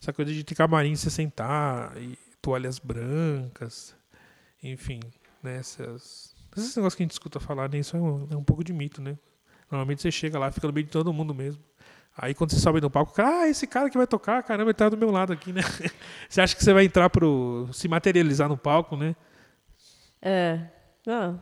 Essa 0.00 0.12
coisa 0.12 0.32
de 0.32 0.44
ter 0.44 0.54
camarim, 0.54 0.94
se 0.94 1.10
sentar, 1.10 1.96
e 1.96 2.18
toalhas 2.40 2.78
brancas, 2.78 3.94
enfim, 4.62 5.00
né? 5.42 5.56
Essas, 5.56 6.34
esses 6.56 6.76
negócios 6.76 6.94
que 6.94 7.02
a 7.02 7.04
gente 7.04 7.12
escuta 7.12 7.40
falar, 7.40 7.68
né? 7.68 7.78
Isso 7.78 7.96
é 7.96 8.00
um, 8.00 8.28
é 8.30 8.36
um 8.36 8.44
pouco 8.44 8.64
de 8.64 8.72
mito, 8.72 9.00
né? 9.00 9.18
Normalmente 9.70 10.02
você 10.02 10.10
chega 10.10 10.38
lá, 10.38 10.50
fica 10.50 10.66
no 10.66 10.72
meio 10.72 10.86
de 10.86 10.92
todo 10.92 11.12
mundo 11.12 11.34
mesmo. 11.34 11.62
Aí 12.16 12.34
quando 12.34 12.50
você 12.50 12.58
sobe 12.58 12.80
no 12.80 12.90
palco, 12.90 13.12
ah, 13.22 13.48
esse 13.48 13.66
cara 13.66 13.88
que 13.88 13.96
vai 13.96 14.06
tocar, 14.06 14.42
caramba, 14.42 14.70
ele 14.70 14.74
tá 14.74 14.88
do 14.88 14.96
meu 14.96 15.10
lado 15.10 15.32
aqui, 15.32 15.52
né? 15.52 15.62
Você 16.28 16.40
acha 16.40 16.54
que 16.54 16.62
você 16.62 16.72
vai 16.72 16.84
entrar 16.84 17.08
pro. 17.08 17.68
se 17.72 17.88
materializar 17.88 18.48
no 18.48 18.58
palco, 18.58 18.96
né? 18.96 19.14
É. 20.20 20.60
Não. 21.06 21.40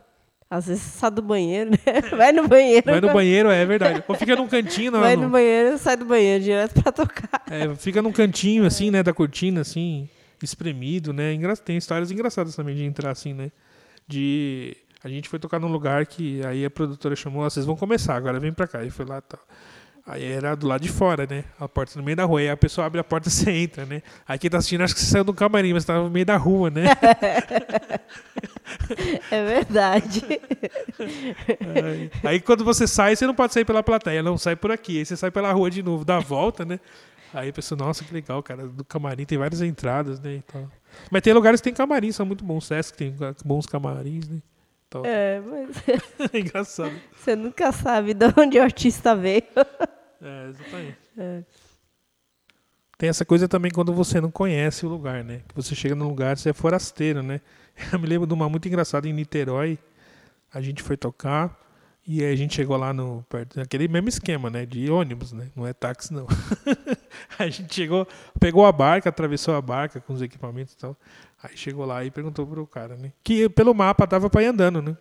Às 0.49 0.67
vezes 0.67 0.81
sai 0.81 1.11
do 1.11 1.21
banheiro, 1.21 1.69
né? 1.71 1.77
Vai 2.17 2.31
no 2.31 2.47
banheiro. 2.47 2.83
Vai 2.83 2.99
no 2.99 3.13
banheiro, 3.13 3.51
é 3.51 3.63
verdade. 3.65 4.03
Ou 4.07 4.15
fica 4.15 4.35
num 4.35 4.47
cantinho. 4.47 4.91
Vai 4.93 5.15
no, 5.15 5.23
no 5.23 5.29
banheiro 5.29 5.77
sai 5.77 5.95
do 5.95 6.05
banheiro 6.05 6.43
direto 6.43 6.81
pra 6.81 6.91
tocar. 6.91 7.43
É, 7.51 7.75
fica 7.75 8.01
num 8.01 8.11
cantinho, 8.11 8.65
assim, 8.65 8.89
né, 8.89 9.03
da 9.03 9.13
cortina, 9.13 9.61
assim, 9.61 10.09
espremido, 10.45 11.13
né? 11.13 11.33
Tem 11.63 11.77
histórias 11.77 12.11
engraçadas 12.11 12.55
também 12.55 12.75
de 12.75 12.83
entrar 12.83 13.11
assim, 13.11 13.33
né? 13.33 13.51
De. 14.07 14.75
A 15.03 15.07
gente 15.07 15.29
foi 15.29 15.39
tocar 15.39 15.59
num 15.59 15.71
lugar 15.71 16.05
que 16.05 16.45
aí 16.45 16.65
a 16.65 16.69
produtora 16.69 17.15
chamou, 17.15 17.49
vocês 17.49 17.65
vão 17.65 17.75
começar, 17.75 18.15
agora 18.15 18.39
vem 18.39 18.51
pra 18.51 18.67
cá. 18.67 18.83
E 18.83 18.89
foi 18.89 19.05
lá 19.05 19.19
e 19.19 19.21
tal. 19.21 19.39
Aí 20.09 20.23
era 20.23 20.55
do 20.55 20.67
lado 20.67 20.81
de 20.81 20.89
fora, 20.89 21.27
né? 21.29 21.43
A 21.59 21.69
porta 21.69 21.99
no 21.99 22.03
meio 22.03 22.17
da 22.17 22.25
rua. 22.25 22.39
Aí 22.39 22.49
a 22.49 22.57
pessoa 22.57 22.87
abre 22.87 22.99
a 22.99 23.03
porta 23.03 23.29
e 23.29 23.31
você 23.31 23.51
entra, 23.51 23.85
né? 23.85 24.01
Aí 24.27 24.39
quem 24.39 24.49
tá 24.49 24.57
assistindo 24.57 24.81
acho 24.81 24.95
que 24.95 24.99
você 24.99 25.05
saiu 25.05 25.23
do 25.23 25.35
camarim, 25.35 25.71
mas 25.71 25.85
tava 25.85 26.03
no 26.03 26.09
meio 26.09 26.25
da 26.25 26.35
rua, 26.35 26.71
né? 26.71 26.85
é 29.29 29.45
verdade. 29.45 30.23
Aí, 31.59 32.11
aí, 32.23 32.39
quando 32.39 32.65
você 32.65 32.87
sai, 32.87 33.15
você 33.15 33.27
não 33.27 33.35
pode 33.35 33.53
sair 33.53 33.65
pela 33.65 33.83
plateia, 33.83 34.23
não 34.23 34.35
sai 34.35 34.55
por 34.55 34.71
aqui. 34.71 34.97
Aí 34.97 35.05
você 35.05 35.15
sai 35.15 35.29
pela 35.29 35.51
rua 35.51 35.69
de 35.69 35.83
novo, 35.83 36.03
dá 36.03 36.17
a 36.17 36.21
volta, 36.21 36.65
né? 36.65 36.79
Aí 37.33 37.49
a 37.49 37.53
pessoa, 37.53 37.77
nossa, 37.77 38.03
que 38.03 38.13
legal, 38.13 38.41
cara. 38.41 38.67
Do 38.67 38.83
camarim 38.83 39.25
tem 39.25 39.37
várias 39.37 39.61
entradas, 39.61 40.19
né? 40.19 40.35
Então... 40.35 40.69
Mas 41.11 41.21
tem 41.21 41.33
lugares 41.33 41.59
que 41.59 41.65
tem 41.65 41.73
camarim, 41.73 42.11
são 42.11 42.25
muito 42.25 42.43
bons. 42.43 42.65
Sesc 42.65 42.97
tem 42.97 43.15
bons 43.45 43.65
camarins, 43.65 44.27
né? 44.27 44.41
Então... 44.87 45.03
É, 45.05 45.39
mas. 45.39 45.77
é 46.33 46.39
engraçado. 46.39 46.93
Você 47.15 47.35
nunca 47.35 47.71
sabe 47.71 48.13
de 48.13 48.25
onde 48.37 48.57
o 48.57 48.63
artista 48.63 49.15
veio. 49.15 49.43
É, 50.21 50.49
exatamente. 50.49 50.97
É. 51.17 51.43
Tem 52.97 53.07
essa 53.07 53.23
coisa 53.23 53.47
também 53.47 53.71
quando 53.71 53.93
você 53.93 54.19
não 54.19 54.29
conhece 54.29 54.85
o 54.85 54.89
lugar, 54.89 55.23
né? 55.23 55.41
Que 55.47 55.55
você 55.55 55.73
chega 55.73 55.95
num 55.95 56.09
lugar, 56.09 56.37
você 56.37 56.49
é 56.49 56.53
forasteiro, 56.53 57.23
né? 57.23 57.39
Eu 57.93 57.97
me 57.97 58.05
lembro 58.05 58.27
de 58.27 58.33
uma 58.33 58.49
muito 58.49 58.67
engraçada 58.67 59.07
em 59.07 59.13
Niterói. 59.13 59.79
A 60.53 60.59
gente 60.59 60.83
foi 60.83 60.97
tocar 60.97 61.57
e 62.05 62.21
a 62.25 62.35
gente 62.35 62.55
chegou 62.55 62.75
lá 62.75 62.91
no 62.91 63.23
perto 63.29 63.61
aquele 63.61 63.87
mesmo 63.87 64.09
esquema, 64.09 64.49
né? 64.49 64.65
De 64.65 64.91
ônibus, 64.91 65.31
né? 65.31 65.49
Não 65.55 65.65
é 65.65 65.71
táxi 65.71 66.13
não. 66.13 66.27
a 67.37 67.47
gente 67.47 67.73
chegou, 67.73 68.07
pegou 68.39 68.65
a 68.65 68.71
barca, 68.71 69.09
atravessou 69.09 69.55
a 69.55 69.61
barca 69.61 69.99
com 69.99 70.13
os 70.13 70.21
equipamentos 70.21 70.73
e 70.73 70.77
tal. 70.77 70.97
Aí 71.43 71.55
chegou 71.55 71.85
lá 71.85 72.03
e 72.03 72.11
perguntou 72.11 72.45
pro 72.45 72.65
cara, 72.65 72.95
né? 72.95 73.11
Que 73.23 73.47
pelo 73.49 73.73
mapa 73.73 74.05
dava 74.05 74.29
para 74.29 74.43
ir 74.43 74.47
andando, 74.47 74.81
né? 74.81 74.97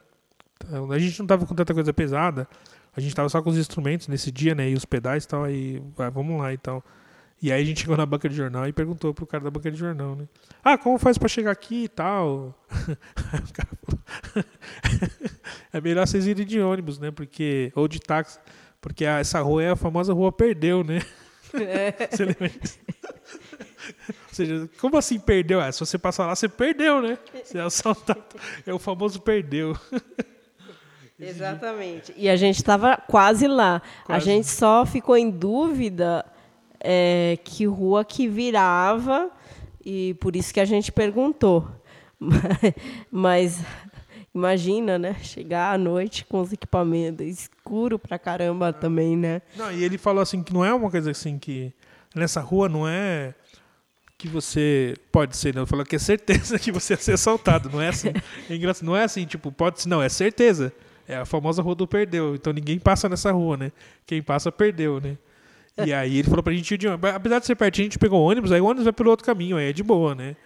Então, 0.56 0.90
a 0.90 0.98
gente 0.98 1.18
não 1.20 1.26
tava 1.26 1.46
com 1.46 1.54
tanta 1.54 1.72
coisa 1.72 1.92
pesada. 1.92 2.48
A 2.94 3.00
gente 3.00 3.14
tava 3.14 3.28
só 3.28 3.40
com 3.40 3.50
os 3.50 3.56
instrumentos 3.56 4.08
nesse 4.08 4.30
dia, 4.30 4.54
né? 4.54 4.70
E 4.70 4.74
os 4.74 4.84
pedais 4.84 5.24
e 5.24 5.28
tal. 5.28 5.44
Aí, 5.44 5.82
ah, 5.98 6.10
vamos 6.10 6.40
lá 6.40 6.52
e 6.52 6.58
tal. 6.58 6.84
E 7.40 7.52
aí 7.52 7.62
a 7.62 7.64
gente 7.64 7.80
chegou 7.80 7.96
na 7.96 8.04
banca 8.04 8.28
de 8.28 8.34
jornal 8.34 8.66
e 8.66 8.72
perguntou 8.72 9.14
pro 9.14 9.24
cara 9.24 9.44
da 9.44 9.50
banca 9.50 9.70
de 9.70 9.78
jornal, 9.78 10.16
né? 10.16 10.26
Ah, 10.62 10.76
como 10.76 10.98
faz 10.98 11.16
para 11.16 11.28
chegar 11.28 11.52
aqui 11.52 11.84
e 11.84 11.88
tal? 11.88 12.52
Aí 13.32 13.38
o 13.38 13.52
cara 13.52 13.68
falou, 13.84 14.44
é 15.72 15.80
melhor 15.80 16.04
vocês 16.04 16.26
irem 16.26 16.44
de 16.44 16.58
ônibus, 16.60 16.98
né? 16.98 17.12
Porque, 17.12 17.70
ou 17.76 17.86
de 17.86 18.00
táxi, 18.00 18.40
porque 18.80 19.04
essa 19.04 19.40
rua 19.40 19.62
é 19.62 19.70
a 19.70 19.76
famosa 19.76 20.12
rua 20.12 20.32
Perdeu, 20.32 20.82
né? 20.82 21.00
É. 21.54 22.08
Você 22.10 22.24
lembra 22.24 22.48
disso? 22.48 22.78
Ou 24.08 24.34
seja, 24.34 24.70
como 24.80 24.96
assim 24.96 25.18
perdeu? 25.18 25.60
É, 25.60 25.72
se 25.72 25.80
você 25.80 25.98
passar 25.98 26.26
lá, 26.26 26.34
você 26.34 26.48
perdeu, 26.48 27.00
né? 27.00 27.18
Você 27.44 27.58
é 27.58 27.62
assaltado. 27.62 28.22
É 28.66 28.72
o 28.72 28.78
famoso 28.78 29.20
perdeu. 29.20 29.76
Exatamente. 31.18 32.14
E 32.16 32.28
a 32.28 32.36
gente 32.36 32.56
estava 32.56 32.96
quase 32.96 33.48
lá. 33.48 33.82
Quase. 34.04 34.16
A 34.16 34.24
gente 34.24 34.46
só 34.46 34.86
ficou 34.86 35.16
em 35.16 35.30
dúvida 35.30 36.24
é, 36.80 37.38
que 37.42 37.66
rua 37.66 38.04
que 38.04 38.28
virava 38.28 39.30
e 39.84 40.14
por 40.14 40.36
isso 40.36 40.54
que 40.54 40.60
a 40.60 40.64
gente 40.64 40.92
perguntou. 40.92 41.66
Mas 43.10 43.60
imagina, 44.34 44.98
né? 44.98 45.16
Chegar 45.22 45.74
à 45.74 45.78
noite 45.78 46.24
com 46.24 46.40
os 46.40 46.52
equipamentos 46.52 47.26
escuro 47.26 47.98
pra 47.98 48.18
caramba 48.18 48.72
também, 48.72 49.16
né? 49.16 49.42
Não, 49.56 49.70
e 49.72 49.82
ele 49.82 49.98
falou 49.98 50.22
assim 50.22 50.42
que 50.42 50.52
não 50.52 50.64
é 50.64 50.72
uma 50.72 50.90
coisa 50.90 51.10
assim 51.10 51.38
que 51.38 51.72
nessa 52.14 52.40
rua 52.40 52.68
não 52.68 52.88
é 52.88 53.34
que 54.16 54.26
você 54.26 54.94
pode 55.12 55.36
ser, 55.36 55.54
não. 55.54 55.62
Ele 55.62 55.68
falou 55.68 55.84
que 55.84 55.96
é 55.96 55.98
certeza 55.98 56.58
que 56.60 56.72
você 56.72 56.94
ia 56.94 56.98
ser 56.98 57.12
assaltado, 57.12 57.70
não 57.70 57.80
é 57.80 57.88
assim. 57.88 58.08
É 58.50 58.54
engraçado, 58.54 58.84
não 58.84 58.96
é 58.96 59.04
assim, 59.04 59.24
tipo, 59.24 59.52
pode 59.52 59.80
ser, 59.82 59.88
não, 59.88 60.02
é 60.02 60.08
certeza. 60.08 60.72
É 61.06 61.16
a 61.16 61.24
famosa 61.24 61.62
rua 61.62 61.74
do 61.74 61.86
perdeu. 61.86 62.34
Então 62.34 62.52
ninguém 62.52 62.78
passa 62.78 63.08
nessa 63.08 63.32
rua, 63.32 63.56
né? 63.56 63.72
Quem 64.06 64.22
passa 64.22 64.52
perdeu, 64.52 65.00
né? 65.00 65.16
E 65.86 65.92
aí 65.92 66.18
ele 66.18 66.28
falou 66.28 66.42
pra 66.42 66.52
gente 66.52 66.74
ir 66.74 66.78
de 66.78 66.88
ônibus. 66.88 67.10
Apesar 67.10 67.38
de 67.38 67.46
ser 67.46 67.54
pertinho, 67.54 67.84
a 67.84 67.86
gente 67.86 67.98
pegou 67.98 68.20
o 68.20 68.28
ônibus, 68.28 68.50
aí 68.50 68.60
o 68.60 68.64
ônibus 68.64 68.84
vai 68.84 68.92
pelo 68.92 69.10
outro 69.10 69.24
caminho, 69.24 69.56
aí 69.56 69.70
é 69.70 69.72
de 69.72 69.82
boa, 69.82 70.14
né? 70.14 70.36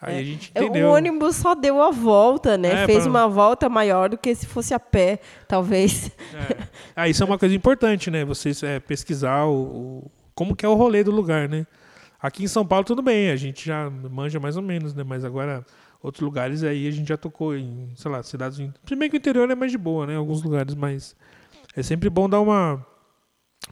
Aí 0.00 0.16
é. 0.16 0.18
a 0.18 0.22
gente 0.22 0.50
entendeu. 0.50 0.88
O 0.88 0.92
ônibus 0.92 1.36
só 1.36 1.54
deu 1.54 1.80
a 1.80 1.90
volta, 1.90 2.58
né? 2.58 2.82
É, 2.82 2.86
Fez 2.86 3.02
pra... 3.02 3.10
uma 3.10 3.28
volta 3.28 3.68
maior 3.68 4.10
do 4.10 4.18
que 4.18 4.34
se 4.34 4.46
fosse 4.46 4.74
a 4.74 4.80
pé, 4.80 5.20
talvez. 5.48 6.10
É. 6.34 6.66
Ah, 6.94 7.08
isso 7.08 7.22
é 7.22 7.26
uma 7.26 7.38
coisa 7.38 7.54
importante, 7.54 8.10
né? 8.10 8.24
Vocês 8.24 8.62
é, 8.62 8.80
pesquisar 8.80 9.44
o, 9.44 9.54
o, 9.54 10.10
como 10.34 10.54
que 10.54 10.64
é 10.64 10.68
o 10.68 10.74
rolê 10.74 11.02
do 11.02 11.10
lugar, 11.10 11.48
né? 11.48 11.66
Aqui 12.20 12.44
em 12.44 12.48
São 12.48 12.66
Paulo 12.66 12.84
tudo 12.84 13.02
bem, 13.02 13.30
a 13.30 13.36
gente 13.36 13.66
já 13.66 13.90
manja 13.90 14.40
mais 14.40 14.56
ou 14.56 14.62
menos, 14.62 14.94
né? 14.94 15.04
Mas 15.04 15.24
agora 15.24 15.64
outros 16.02 16.22
lugares 16.22 16.62
aí 16.62 16.86
a 16.86 16.90
gente 16.90 17.08
já 17.08 17.16
tocou 17.16 17.56
em, 17.56 17.92
sei 17.96 18.10
lá, 18.10 18.22
cidades. 18.22 18.58
Primeiro 18.84 19.10
que 19.10 19.16
o 19.16 19.20
interior 19.20 19.50
é 19.50 19.54
mais 19.54 19.72
de 19.72 19.78
boa, 19.78 20.06
né? 20.06 20.16
Alguns 20.16 20.42
lugares, 20.42 20.74
mas 20.74 21.14
é 21.74 21.82
sempre 21.82 22.08
bom 22.08 22.28
dar 22.28 22.40
uma 22.40 22.84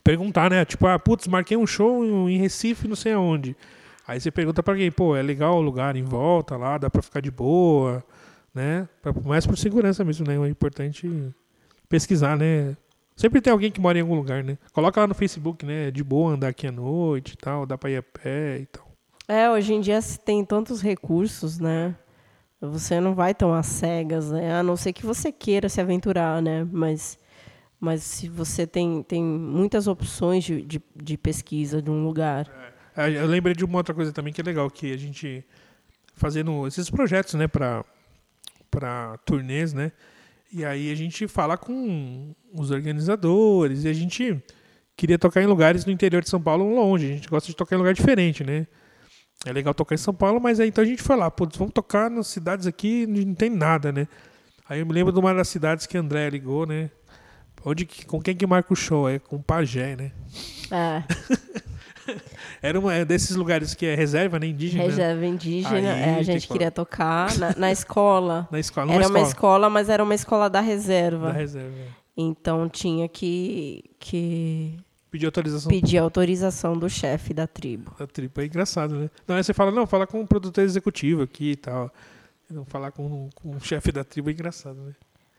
perguntar, 0.03 0.51
né? 0.51 0.65
Tipo, 0.65 0.87
ah, 0.87 0.99
putz, 0.99 1.27
marquei 1.27 1.57
um 1.57 1.67
show 1.67 2.29
em 2.29 2.39
Recife, 2.39 2.89
não 2.89 2.97
sei 2.97 3.13
aonde. 3.13 3.57
Aí 4.07 4.21
você 4.21 4.31
pergunta 4.31 4.63
para 4.63 4.77
quem, 4.77 4.91
pô, 4.91 5.17
é 5.17 5.23
legal 5.23 5.57
o 5.57 5.61
lugar 5.61 5.97
em 5.97 6.03
volta 6.03 6.57
lá, 6.57 6.77
dá 6.77 6.91
para 6.91 7.03
ficar 7.03 7.21
de 7.21 7.31
boa, 7.31 8.05
né? 8.55 8.89
Mais 9.25 9.47
por 9.47 9.57
segurança 9.57 10.05
mesmo, 10.05 10.27
né? 10.27 10.35
É 10.35 10.51
importante 10.51 11.09
pesquisar, 11.89 12.37
né? 12.37 12.77
Sempre 13.17 13.41
tem 13.41 13.53
alguém 13.53 13.71
que 13.71 13.81
mora 13.81 13.97
em 13.97 14.03
algum 14.03 14.15
lugar, 14.15 14.43
né? 14.43 14.59
Coloca 14.73 15.01
lá 15.01 15.07
no 15.07 15.15
Facebook, 15.15 15.65
né? 15.65 15.89
É 15.89 15.91
de 15.91 16.03
boa 16.05 16.33
andar 16.33 16.49
aqui 16.49 16.67
à 16.67 16.73
noite 16.73 17.33
e 17.33 17.37
tal, 17.37 17.65
dá 17.65 17.79
para 17.79 17.91
ir 17.91 17.97
a 17.97 18.03
pé 18.03 18.59
e 18.59 18.67
tal. 18.67 18.85
É, 19.27 19.51
hoje 19.51 19.73
em 19.73 19.81
dia 19.81 20.01
se 20.03 20.19
tem 20.19 20.45
tantos 20.45 20.83
recursos, 20.83 21.59
né? 21.59 21.97
Você 22.61 23.01
não 23.01 23.15
vai 23.15 23.35
tão 23.35 23.55
às 23.55 23.67
cegas, 23.67 24.31
né? 24.31 24.55
A 24.55 24.63
não 24.63 24.77
ser 24.77 24.93
que 24.93 25.05
você 25.05 25.33
queira 25.33 25.69
se 25.69 25.81
aventurar, 25.81 26.43
né? 26.43 26.67
Mas 26.71 27.19
mas 27.85 28.03
se 28.03 28.31
você 28.31 28.67
tem, 28.67 29.03
tem 29.03 29.23
muitas 29.23 29.87
opções 29.87 30.43
de, 30.43 30.63
de, 30.63 30.83
de 30.97 31.19
pesquisa 31.19 31.83
de 31.83 31.91
um 31.91 32.03
lugar. 32.03 32.49
É, 32.49 32.64
eu 32.97 33.27
lembrei 33.27 33.55
de 33.55 33.65
uma 33.65 33.79
outra 33.79 33.95
coisa 33.95 34.13
também 34.13 34.33
que 34.33 34.41
é 34.41 34.45
legal, 34.45 34.71
que 34.71 34.93
a 34.93 34.97
gente 34.97 35.45
fazendo 36.15 36.67
esses 36.67 36.89
projetos, 36.89 37.35
né, 37.35 37.49
para 37.49 37.85
para 38.71 39.17
turnês, 39.19 39.73
né? 39.73 39.93
E 40.53 40.65
aí 40.65 40.91
a 40.91 40.95
gente 40.97 41.29
fala 41.29 41.57
com 41.57 42.35
os 42.53 42.73
organizadores 42.73 43.85
e 43.85 43.89
a 43.89 43.93
gente 43.93 44.43
queria 44.97 45.19
tocar 45.19 45.43
em 45.43 45.47
lugares 45.47 45.85
no 45.85 45.93
interior 45.93 46.23
de 46.23 46.29
São 46.29 46.43
Paulo 46.43 46.75
longe. 46.75 47.07
A 47.07 47.15
gente 47.15 47.29
gosta 47.29 47.49
de 47.49 47.57
tocar 47.57 47.77
em 47.77 47.79
lugar 47.79 47.95
diferente, 47.95 48.43
né? 48.43 48.67
É 49.47 49.53
legal 49.53 49.75
tocar 49.75 49.95
em 49.95 49.99
São 49.99 50.15
Paulo, 50.15 50.41
mas 50.41 50.59
aí 50.59 50.69
então 50.69 50.83
a 50.83 50.87
gente 50.87 51.03
foi 51.03 51.17
lá, 51.17 51.31
putz, 51.31 51.57
vamos 51.57 51.73
tocar 51.73 52.11
nas 52.11 52.27
cidades 52.27 52.67
aqui, 52.67 53.07
não 53.07 53.35
tem 53.35 53.51
nada, 53.51 53.93
né? 53.93 54.09
Aí 54.69 54.81
eu 54.81 54.87
me 54.87 54.93
lembro 54.93 55.13
de 55.13 55.19
uma 55.19 55.35
das 55.35 55.49
cidades 55.49 55.87
que 55.87 55.99
André 55.99 56.31
ligou, 56.31 56.67
né? 56.67 56.91
Onde, 57.65 57.87
com 58.07 58.21
quem 58.21 58.37
que 58.37 58.47
marca 58.47 58.73
o 58.73 58.77
show? 58.77 59.09
É 59.09 59.19
com 59.19 59.37
o 59.37 59.43
Pajé, 59.43 59.97
né? 59.97 60.13
É. 60.71 61.03
Era 62.63 62.79
uma 62.79 62.95
é 62.95 63.05
desses 63.05 63.37
lugares 63.37 63.75
que 63.75 63.87
é 63.87 63.95
reserva, 63.95 64.39
né? 64.39 64.47
Indígena. 64.47 64.85
Reserva 64.85 65.27
indígena. 65.27 65.77
Aí, 65.77 65.85
é, 65.85 66.15
a 66.19 66.23
gente 66.23 66.49
queria 66.49 66.71
tocar 66.71 67.37
na, 67.39 67.55
na 67.57 67.73
escola. 67.73 68.49
na 68.53 68.59
escola, 68.59 68.93
Era 68.93 69.03
escola. 69.03 69.19
uma 69.19 69.29
escola, 69.29 69.71
mas 69.71 69.89
era 69.89 70.03
uma 70.03 70.15
escola 70.15 70.51
da 70.51 70.61
reserva. 70.61 71.29
Da 71.29 71.33
reserva. 71.33 71.77
Então 72.17 72.69
tinha 72.69 73.09
que, 73.09 73.85
que 73.99 74.77
pedir 75.11 75.27
autorização. 75.27 75.69
Pedir 75.69 75.99
autorização 75.99 76.79
do 76.79 76.89
chefe 76.89 77.35
da 77.35 77.47
tribo. 77.47 77.95
Da 77.99 78.07
tribo. 78.07 78.41
É 78.41 78.45
engraçado, 78.45 78.95
né? 78.95 79.11
Não, 79.27 79.37
aí 79.37 79.45
você 79.45 79.53
fala, 79.53 79.71
não, 79.71 79.87
fala 79.87 80.07
com 80.07 80.21
o 80.21 80.27
produtor 80.27 80.63
executivo 80.63 81.23
aqui 81.23 81.53
e 81.53 81.57
tal. 81.57 81.91
Não 82.51 82.65
falar 82.65 82.93
com, 82.93 83.31
com 83.35 83.57
o 83.57 83.61
chefe 83.61 83.91
da 83.91 84.05
tribo 84.05 84.29
é 84.31 84.33
engraçado, 84.33 84.77
né? 84.77 84.93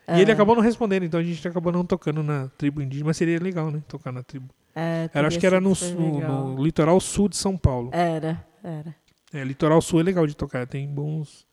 É. 0.07 0.19
E 0.19 0.21
ele 0.21 0.31
acabou 0.31 0.55
não 0.55 0.61
respondendo, 0.61 1.03
então 1.03 1.19
a 1.19 1.23
gente 1.23 1.47
acabou 1.47 1.71
não 1.71 1.85
tocando 1.85 2.21
na 2.21 2.47
tribo 2.57 2.81
indígena, 2.81 3.07
mas 3.07 3.17
seria 3.17 3.39
legal, 3.39 3.71
né? 3.71 3.81
Tocar 3.87 4.11
na 4.11 4.21
tribo. 4.21 4.49
É, 4.75 5.09
era, 5.13 5.27
acho 5.27 5.39
que 5.39 5.47
era 5.47 5.61
no, 5.61 5.73
no, 5.97 6.55
no, 6.55 6.63
litoral 6.63 6.99
sul 6.99 7.29
de 7.29 7.37
São 7.37 7.57
Paulo. 7.57 7.89
Era, 7.93 8.45
era. 8.61 8.93
É, 9.33 9.43
litoral 9.43 9.81
sul 9.81 10.01
é 10.01 10.03
legal 10.03 10.27
de 10.27 10.35
tocar, 10.35 10.67
tem 10.67 10.85
bons, 10.87 11.47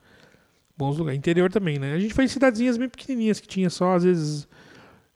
bons 0.76 0.98
lugares. 0.98 1.18
Interior 1.18 1.50
também, 1.50 1.78
né? 1.78 1.94
A 1.94 1.98
gente 1.98 2.14
foi 2.14 2.24
em 2.24 2.28
cidadezinhas 2.28 2.76
bem 2.76 2.88
pequenininhas 2.88 3.38
que 3.38 3.46
tinha 3.46 3.70
só, 3.70 3.94
às 3.94 4.02
vezes, 4.02 4.48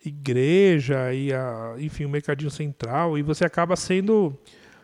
igreja 0.05 1.12
e 1.12 1.33
a, 1.33 1.75
enfim, 1.79 2.05
o 2.05 2.09
mercadinho 2.09 2.51
central 2.51 3.19
e 3.19 3.23
você 3.23 3.45
acaba 3.45 3.75
sendo 3.75 4.38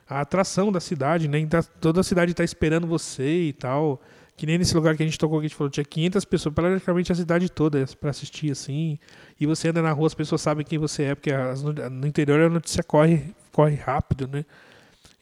a 0.08 0.20
atração 0.20 0.72
da 0.72 0.80
cidade, 0.80 1.28
né? 1.28 1.38
Então, 1.38 1.62
toda 1.80 2.00
a 2.00 2.04
cidade 2.04 2.32
está 2.32 2.42
esperando 2.42 2.87
você 2.87 3.44
e 3.44 3.52
tal. 3.52 4.00
Que 4.42 4.46
nem 4.46 4.59
nesse 4.59 4.74
lugar 4.74 4.96
que 4.96 5.05
a 5.05 5.07
gente 5.07 5.16
tocou, 5.16 5.38
que 5.38 5.46
a 5.46 5.48
gente 5.48 5.57
falou, 5.57 5.70
tinha 5.70 5.85
500 5.85 6.24
pessoas, 6.24 6.52
praticamente 6.52 7.12
a 7.12 7.14
cidade 7.14 7.48
toda 7.48 7.87
para 8.00 8.11
assistir, 8.11 8.50
assim. 8.50 8.98
E 9.38 9.46
você 9.46 9.68
anda 9.68 9.81
na 9.81 9.92
rua, 9.92 10.09
as 10.09 10.14
pessoas 10.14 10.40
sabem 10.40 10.66
quem 10.66 10.81
você 10.81 11.05
é, 11.05 11.14
porque 11.14 11.31
as, 11.33 11.62
no 11.62 12.05
interior 12.09 12.40
a 12.40 12.48
notícia 12.48 12.83
corre, 12.83 13.33
corre 13.52 13.76
rápido, 13.76 14.26
né? 14.26 14.44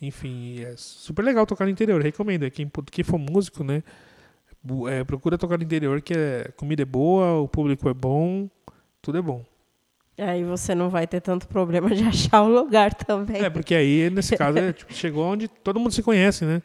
Enfim, 0.01 0.63
é 0.63 0.73
super 0.75 1.23
legal 1.23 1.45
tocar 1.45 1.67
no 1.67 1.71
interior, 1.71 2.01
recomendo. 2.01 2.45
É 2.45 2.51
quem, 2.51 2.73
quem 2.91 3.05
for 3.05 3.19
músico, 3.19 3.63
né? 3.63 3.83
É, 4.89 5.05
procura 5.05 5.37
tocar 5.37 5.59
no 5.59 5.65
interior, 5.65 6.01
que 6.01 6.15
é, 6.15 6.51
comida 6.57 6.81
é 6.81 6.87
boa, 6.87 7.43
o 7.43 7.47
público 7.47 7.91
é 7.91 7.95
bom, 7.95 8.49
tudo 9.03 9.19
é 9.19 9.23
bom. 9.23 9.45
Aí 10.17 10.45
você 10.45 10.75
não 10.75 10.89
vai 10.89 11.07
ter 11.07 11.21
tanto 11.21 11.47
problema 11.47 11.91
de 11.91 12.05
achar 12.09 12.41
o 12.41 12.49
lugar 12.49 12.95
também. 12.95 13.45
É, 13.45 13.51
porque 13.51 13.75
aí, 13.75 14.09
nesse 14.09 14.35
caso, 14.35 14.57
é, 14.57 14.73
tipo, 14.73 14.95
chegou 14.95 15.27
onde 15.27 15.47
todo 15.47 15.79
mundo 15.79 15.93
se 15.93 16.03
conhece, 16.03 16.47
né? 16.47 16.63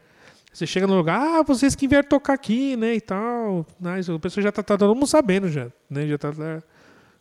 Você 0.56 0.66
chega 0.66 0.86
no 0.86 0.96
lugar, 0.96 1.20
ah, 1.20 1.42
vocês 1.42 1.74
que 1.74 1.86
vieram 1.86 2.08
tocar 2.08 2.32
aqui, 2.32 2.78
né, 2.78 2.94
e 2.94 3.00
tal. 3.02 3.66
Mas 3.78 4.08
o 4.08 4.18
pessoal 4.18 4.42
já 4.42 4.50
tá, 4.50 4.62
tá 4.62 4.78
todo 4.78 4.94
mundo 4.94 5.06
sabendo 5.06 5.50
já, 5.50 5.70
né? 5.90 6.06
Já 6.06 6.16
tá 6.16 6.32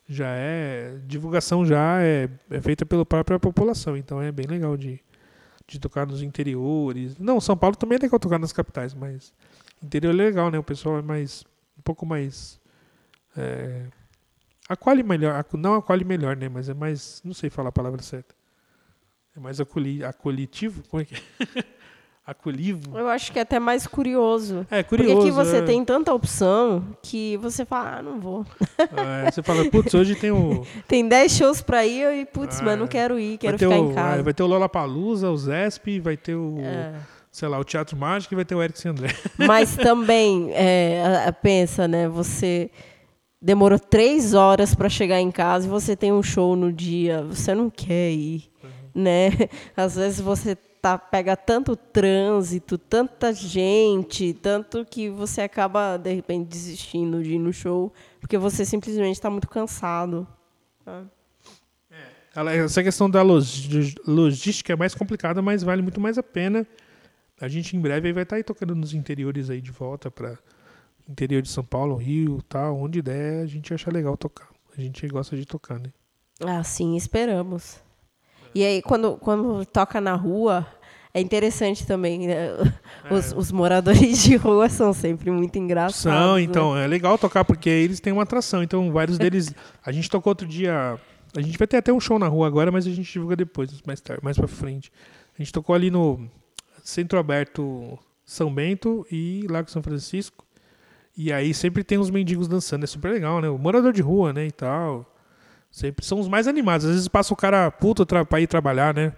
já 0.07 0.27
é 0.29 0.97
divulgação 1.05 1.65
já 1.65 2.01
é, 2.01 2.29
é 2.49 2.61
feita 2.61 2.85
pela 2.85 3.05
própria 3.05 3.37
população, 3.37 3.97
então 3.97 4.21
é 4.21 4.31
bem 4.31 4.45
legal 4.45 4.77
de, 4.77 5.01
de 5.67 5.79
tocar 5.81 6.07
nos 6.07 6.21
interiores. 6.21 7.17
Não, 7.17 7.41
São 7.41 7.57
Paulo 7.57 7.75
também 7.75 7.97
é 7.97 8.03
legal 8.03 8.17
tocar 8.21 8.39
nas 8.39 8.53
capitais, 8.53 8.93
mas 8.93 9.33
interior 9.83 10.11
é 10.11 10.15
legal, 10.15 10.49
né? 10.49 10.57
O 10.57 10.63
pessoal 10.63 10.99
é 10.99 11.01
mais 11.01 11.43
um 11.77 11.81
pouco 11.81 12.05
mais 12.05 12.57
é, 13.35 13.87
acolhe 14.69 15.03
melhor, 15.03 15.43
não 15.55 15.75
acolhe 15.75 16.05
melhor, 16.05 16.37
né? 16.37 16.47
Mas 16.47 16.69
é 16.69 16.73
mais, 16.73 17.21
não 17.21 17.33
sei 17.33 17.49
falar 17.49 17.67
a 17.67 17.73
palavra 17.73 18.01
certa. 18.01 18.33
É 19.35 19.41
mais 19.41 19.59
acolhi, 19.59 20.05
acolitivo, 20.05 20.83
como 20.87 21.01
é 21.01 21.05
que 21.05 21.15
é? 21.15 21.75
acolhivo. 22.25 22.97
Eu 22.97 23.07
acho 23.07 23.31
que 23.31 23.37
é 23.37 23.43
até 23.43 23.59
mais 23.59 23.85
curioso. 23.85 24.65
É, 24.71 24.81
curioso. 24.81 25.13
Porque 25.13 25.27
aqui 25.27 25.35
você 25.35 25.57
é. 25.57 25.61
tem 25.61 25.85
tanta 25.85 26.13
opção 26.13 26.83
que 27.01 27.37
você 27.37 27.65
fala, 27.65 27.97
ah, 27.97 28.01
não 28.01 28.19
vou. 28.19 28.45
É, 28.79 29.31
você 29.31 29.43
fala, 29.43 29.63
putz, 29.69 29.93
hoje 29.93 30.15
tem 30.15 30.31
o... 30.31 30.65
tem 30.87 31.07
10 31.07 31.31
shows 31.31 31.61
pra 31.61 31.85
ir 31.85 32.21
e, 32.21 32.25
putz, 32.25 32.61
mas 32.61 32.77
não 32.77 32.85
é. 32.85 32.87
quero 32.87 33.19
ir, 33.19 33.37
quero 33.37 33.59
ficar 33.59 33.79
o, 33.79 33.91
em 33.91 33.93
casa. 33.93 34.19
É, 34.19 34.23
vai 34.23 34.33
ter 34.33 34.43
o 34.43 34.47
Lollapalooza, 34.47 35.29
o 35.29 35.37
Zesp, 35.37 35.99
vai 35.99 36.17
ter 36.17 36.35
o... 36.35 36.57
Sei 37.31 37.49
lá, 37.49 37.59
o 37.59 37.65
Teatro 37.65 37.97
Mágico 37.97 38.33
e 38.33 38.37
vai 38.37 38.45
ter 38.45 38.55
o 38.55 38.63
Eric 38.63 38.87
André. 38.87 39.09
Mas 39.37 39.75
também, 39.75 40.51
pensa, 41.41 41.85
né, 41.85 42.07
você 42.07 42.71
demorou 43.45 43.77
três 43.77 44.33
horas 44.33 44.73
para 44.73 44.89
chegar 44.89 45.19
em 45.19 45.29
casa 45.29 45.67
e 45.67 45.69
você 45.69 45.95
tem 45.95 46.11
um 46.11 46.23
show 46.23 46.55
no 46.55 46.73
dia, 46.73 47.21
você 47.23 47.53
não 47.53 47.69
quer 47.69 48.11
ir, 48.11 48.49
uhum. 48.63 49.03
né? 49.03 49.29
Às 49.77 49.95
vezes 49.95 50.19
você 50.19 50.57
tá, 50.85 50.99
pega 50.99 51.35
tanto 51.35 51.75
trânsito, 51.75 52.77
tanta 52.77 53.33
gente, 53.33 54.35
tanto 54.35 54.85
que 54.85 55.09
você 55.09 55.41
acaba, 55.41 55.97
de 55.97 56.13
repente, 56.13 56.47
desistindo 56.47 57.23
de 57.23 57.33
ir 57.33 57.39
no 57.39 57.51
show, 57.51 57.91
porque 58.19 58.37
você 58.37 58.63
simplesmente 58.63 59.15
está 59.15 59.27
muito 59.27 59.49
cansado. 59.49 60.27
Tá? 60.83 61.03
É. 61.89 62.57
Essa 62.57 62.83
questão 62.83 63.09
da 63.09 63.23
logística 63.23 64.73
é 64.73 64.75
mais 64.75 64.93
complicada, 64.93 65.41
mas 65.41 65.63
vale 65.63 65.81
muito 65.81 65.99
mais 65.99 66.19
a 66.19 66.23
pena. 66.23 66.67
A 67.41 67.47
gente 67.47 67.75
em 67.75 67.79
breve 67.79 68.13
vai 68.13 68.21
estar 68.21 68.35
tá 68.35 68.37
aí 68.37 68.43
tocando 68.43 68.75
nos 68.75 68.93
interiores 68.93 69.49
aí 69.49 69.61
de 69.61 69.71
volta 69.71 70.11
para 70.11 70.37
interior 71.09 71.41
de 71.41 71.49
São 71.49 71.63
Paulo, 71.63 71.95
Rio, 71.95 72.43
tal, 72.43 72.77
onde 72.77 73.01
der, 73.01 73.41
a 73.41 73.47
gente 73.47 73.73
acha 73.73 73.89
legal 73.89 74.15
tocar. 74.15 74.49
A 74.77 74.79
gente 74.79 75.07
gosta 75.07 75.35
de 75.35 75.47
tocar, 75.47 75.79
né? 75.79 75.91
Ah, 76.41 76.63
sim, 76.63 76.95
esperamos. 76.95 77.83
E 78.55 78.63
aí, 78.63 78.81
quando, 78.81 79.17
quando 79.17 79.65
toca 79.65 79.99
na 79.99 80.15
rua, 80.15 80.65
é 81.15 81.21
interessante 81.21 81.87
também. 81.87 82.27
Né? 82.27 82.49
Os, 83.09 83.31
é. 83.31 83.37
os, 83.37 83.49
moradores 83.49 84.21
de 84.21 84.35
rua 84.35 84.67
são 84.67 84.91
sempre 84.91 85.31
muito 85.31 85.57
engraçados. 85.57 85.95
São, 85.95 86.35
né? 86.35 86.41
então, 86.41 86.75
né? 86.75 86.83
é 86.83 86.87
legal 86.87 87.17
tocar 87.17 87.45
porque 87.45 87.69
eles 87.69 88.01
têm 88.01 88.11
uma 88.11 88.23
atração. 88.23 88.61
Então, 88.61 88.91
vários 88.91 89.17
deles. 89.17 89.55
a 89.83 89.93
gente 89.93 90.09
tocou 90.09 90.31
outro 90.31 90.45
dia. 90.45 90.99
A 91.33 91.41
gente 91.41 91.57
vai 91.57 91.67
ter 91.67 91.77
até 91.77 91.93
um 91.93 92.01
show 92.01 92.19
na 92.19 92.27
rua 92.27 92.45
agora, 92.45 92.69
mas 92.69 92.85
a 92.85 92.89
gente 92.89 93.09
divulga 93.09 93.35
depois, 93.35 93.81
mais 93.85 94.01
tarde, 94.01 94.21
mais 94.23 94.35
pra 94.35 94.47
frente. 94.47 94.91
A 95.39 95.41
gente 95.41 95.53
tocou 95.53 95.73
ali 95.73 95.89
no 95.89 96.29
Centro 96.83 97.17
Aberto 97.17 97.97
São 98.25 98.53
Bento 98.53 99.07
e 99.09 99.47
Lago 99.49 99.71
São 99.71 99.81
Francisco. 99.81 100.45
E 101.17 101.31
aí 101.31 101.53
sempre 101.53 101.81
tem 101.81 101.97
uns 101.97 102.09
mendigos 102.09 102.45
dançando, 102.45 102.83
é 102.83 102.87
super 102.87 103.13
legal, 103.13 103.39
né? 103.39 103.47
O 103.47 103.57
morador 103.57 103.93
de 103.93 104.01
rua, 104.01 104.33
né, 104.33 104.47
e 104.47 104.51
tal. 104.51 105.09
Sempre 105.71 106.05
são 106.05 106.19
os 106.19 106.27
mais 106.27 106.45
animados. 106.45 106.85
Às 106.85 106.91
vezes 106.91 107.07
passa 107.07 107.33
o 107.33 107.37
cara 107.37 107.71
puto 107.71 108.05
pra 108.05 108.41
ir 108.41 108.47
trabalhar, 108.47 108.93
né? 108.93 109.13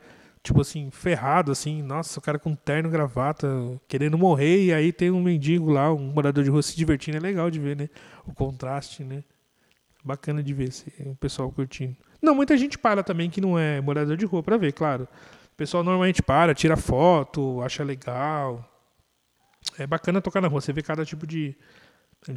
Tipo 0.47 0.61
assim, 0.61 0.89
ferrado, 0.89 1.51
assim, 1.51 1.81
nossa, 1.81 2.19
o 2.19 2.21
cara 2.21 2.39
com 2.39 2.55
terno, 2.55 2.89
gravata, 2.89 3.49
querendo 3.85 4.17
morrer, 4.17 4.63
e 4.63 4.73
aí 4.73 4.93
tem 4.93 5.11
um 5.11 5.21
mendigo 5.21 5.69
lá, 5.69 5.93
um 5.93 5.99
morador 5.99 6.41
de 6.41 6.49
rua 6.49 6.63
se 6.63 6.73
divertindo, 6.77 7.17
é 7.17 7.19
legal 7.19 7.51
de 7.51 7.59
ver, 7.59 7.75
né? 7.75 7.89
O 8.25 8.33
contraste, 8.33 9.03
né? 9.03 9.25
Bacana 10.01 10.41
de 10.41 10.53
ver 10.53 10.69
esse, 10.69 10.85
o 11.05 11.13
pessoal 11.17 11.51
curtindo. 11.51 11.97
Não, 12.21 12.33
muita 12.33 12.55
gente 12.55 12.77
para 12.77 13.03
também 13.03 13.29
que 13.29 13.41
não 13.41 13.59
é 13.59 13.81
morador 13.81 14.15
de 14.15 14.25
rua 14.25 14.41
pra 14.41 14.55
ver, 14.55 14.71
claro. 14.71 15.05
O 15.53 15.57
pessoal 15.57 15.83
normalmente 15.83 16.23
para, 16.23 16.55
tira 16.55 16.77
foto, 16.77 17.61
acha 17.61 17.83
legal. 17.83 18.65
É 19.77 19.85
bacana 19.85 20.21
tocar 20.21 20.39
na 20.39 20.47
rua, 20.47 20.61
você 20.61 20.71
vê 20.71 20.81
cada 20.81 21.03
tipo 21.03 21.27
de, 21.27 21.57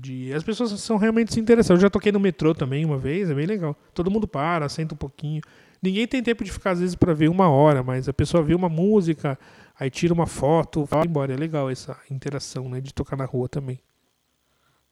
de... 0.01 0.33
As 0.33 0.43
pessoas 0.43 0.71
são 0.81 0.97
realmente 0.97 1.33
se. 1.33 1.45
Eu 1.71 1.77
já 1.77 1.90
toquei 1.90 2.12
no 2.12 2.21
metrô 2.21 2.55
também 2.55 2.85
uma 2.85 2.99
vez, 2.99 3.31
é 3.31 3.35
bem 3.35 3.47
legal. 3.47 3.77
Todo 3.95 4.11
mundo 4.11 4.27
para, 4.29 4.69
senta 4.69 4.95
um 4.95 4.99
pouquinho. 4.99 5.43
Ninguém 5.83 6.07
tem 6.07 6.23
tempo 6.23 6.45
de 6.45 6.53
ficar, 6.53 6.73
às 6.73 6.81
vezes, 6.81 6.95
para 6.95 7.14
ver 7.14 7.29
uma 7.29 7.49
hora, 7.49 7.83
mas 7.83 8.09
a 8.09 8.12
pessoa 8.12 8.43
vê 8.43 8.55
uma 8.55 8.69
música, 8.69 9.38
aí 9.79 9.88
tira 9.88 10.12
uma 10.12 10.27
foto, 10.27 10.85
vai 10.85 11.07
embora. 11.07 11.33
É 11.33 11.37
legal 11.37 11.71
essa 11.71 11.97
interação, 12.11 12.69
né? 12.69 12.81
De 12.81 12.93
tocar 12.93 13.16
na 13.16 13.25
rua 13.25 13.49
também. 13.49 13.81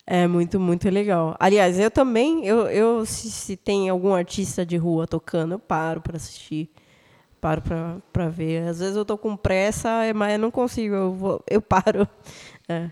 É 0.07 0.27
muito, 0.27 0.59
muito 0.59 0.89
legal. 0.89 1.37
Aliás, 1.39 1.79
eu 1.79 1.91
também, 1.91 2.47
eu, 2.47 2.67
eu 2.69 3.05
se, 3.05 3.31
se 3.31 3.57
tem 3.59 3.91
algum 3.91 4.15
artista 4.15 4.65
de 4.65 4.79
rua 4.79 5.07
tocando, 5.07 5.53
eu 5.53 5.59
paro 5.59 6.01
para 6.01 6.17
assistir. 6.17 6.71
Paro 7.39 7.63
para 8.11 8.29
ver. 8.31 8.67
Às 8.67 8.79
vezes 8.81 8.97
eu 8.97 9.05
tô 9.05 9.19
com 9.19 9.37
pressa, 9.37 9.91
mas 10.15 10.33
eu 10.33 10.39
não 10.39 10.51
consigo, 10.51 10.95
eu, 10.95 11.13
vou, 11.13 11.45
eu 11.49 11.61
paro. 11.61 12.09
É. 12.71 12.91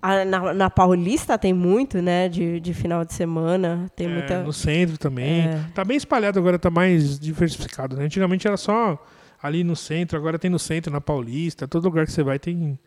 A, 0.00 0.24
na, 0.24 0.54
na, 0.54 0.70
Paulista 0.70 1.36
tem 1.36 1.52
muito, 1.52 2.00
né? 2.00 2.28
De, 2.28 2.60
de 2.60 2.72
final 2.72 3.04
de 3.04 3.12
semana. 3.12 3.90
Tem 3.96 4.06
é, 4.06 4.10
muita... 4.10 4.42
No 4.42 4.52
centro 4.52 4.96
também. 4.96 5.48
É. 5.48 5.64
Tá 5.74 5.84
bem 5.84 5.96
espalhado 5.96 6.38
agora, 6.38 6.58
tá 6.58 6.70
mais 6.70 7.18
diversificado, 7.18 7.96
né? 7.96 8.04
Antigamente 8.04 8.46
era 8.46 8.56
só 8.56 8.98
ali 9.42 9.62
no 9.64 9.76
centro, 9.76 10.18
agora 10.18 10.38
tem 10.38 10.50
no 10.50 10.58
centro, 10.58 10.92
na 10.92 11.00
Paulista. 11.00 11.66
Todo 11.66 11.84
lugar 11.84 12.06
que 12.06 12.12
você 12.12 12.22
vai 12.22 12.38
tem. 12.38 12.78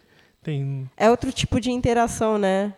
tem... 0.41 0.89
É 0.95 1.09
outro 1.09 1.31
tipo 1.31 1.59
de 1.59 1.71
interação, 1.71 2.37
né? 2.37 2.73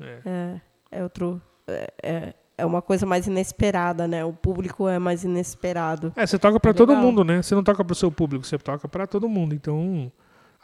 É. 0.00 0.18
É, 0.26 0.60
é 0.98 1.02
outro. 1.02 1.40
É, 1.68 1.92
é, 2.02 2.34
é 2.58 2.66
uma 2.66 2.80
coisa 2.80 3.04
mais 3.04 3.26
inesperada, 3.26 4.08
né? 4.08 4.24
O 4.24 4.32
público 4.32 4.88
é 4.88 4.98
mais 4.98 5.24
inesperado. 5.24 6.12
É, 6.16 6.26
você 6.26 6.38
toca 6.38 6.58
para 6.58 6.70
é 6.70 6.74
todo 6.74 6.96
mundo, 6.96 7.22
né? 7.22 7.42
Você 7.42 7.54
não 7.54 7.62
toca 7.62 7.84
para 7.84 7.92
o 7.92 7.96
seu 7.96 8.10
público, 8.10 8.46
você 8.46 8.58
toca 8.58 8.88
para 8.88 9.06
todo 9.06 9.28
mundo. 9.28 9.54
Então, 9.54 10.10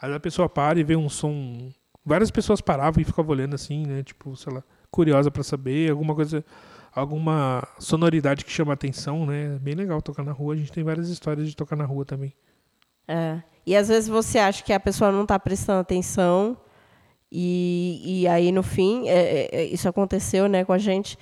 aí 0.01 0.13
a 0.13 0.19
pessoa 0.19 0.49
para 0.49 0.79
e 0.79 0.83
vê 0.83 0.95
um 0.95 1.09
som 1.09 1.71
várias 2.05 2.31
pessoas 2.31 2.61
paravam 2.61 3.01
e 3.01 3.05
ficavam 3.05 3.31
olhando 3.31 3.55
assim, 3.55 3.85
né? 3.85 4.03
Tipo, 4.03 4.35
sei 4.35 4.53
lá, 4.53 4.63
curiosa 4.91 5.31
para 5.31 5.43
saber 5.43 5.91
alguma 5.91 6.13
coisa, 6.13 6.43
alguma 6.93 7.67
sonoridade 7.79 8.45
que 8.45 8.51
chama 8.51 8.73
atenção, 8.73 9.25
né? 9.25 9.57
Bem 9.61 9.75
legal 9.75 10.01
tocar 10.01 10.23
na 10.23 10.31
rua. 10.31 10.53
A 10.53 10.57
gente 10.57 10.71
tem 10.71 10.83
várias 10.83 11.09
histórias 11.09 11.47
de 11.47 11.55
tocar 11.55 11.75
na 11.75 11.85
rua 11.85 12.05
também. 12.05 12.33
É. 13.07 13.41
E 13.65 13.75
às 13.75 13.87
vezes 13.87 14.09
você 14.09 14.39
acha 14.39 14.63
que 14.63 14.73
a 14.73 14.79
pessoa 14.79 15.11
não 15.11 15.23
está 15.23 15.39
prestando 15.39 15.79
atenção 15.79 16.57
e, 17.31 18.21
e 18.21 18.27
aí 18.27 18.51
no 18.51 18.61
fim 18.61 19.07
é, 19.07 19.13
é, 19.13 19.49
é, 19.51 19.65
isso 19.65 19.87
aconteceu, 19.87 20.47
né, 20.47 20.63
com 20.63 20.73
a 20.73 20.77
gente. 20.77 21.17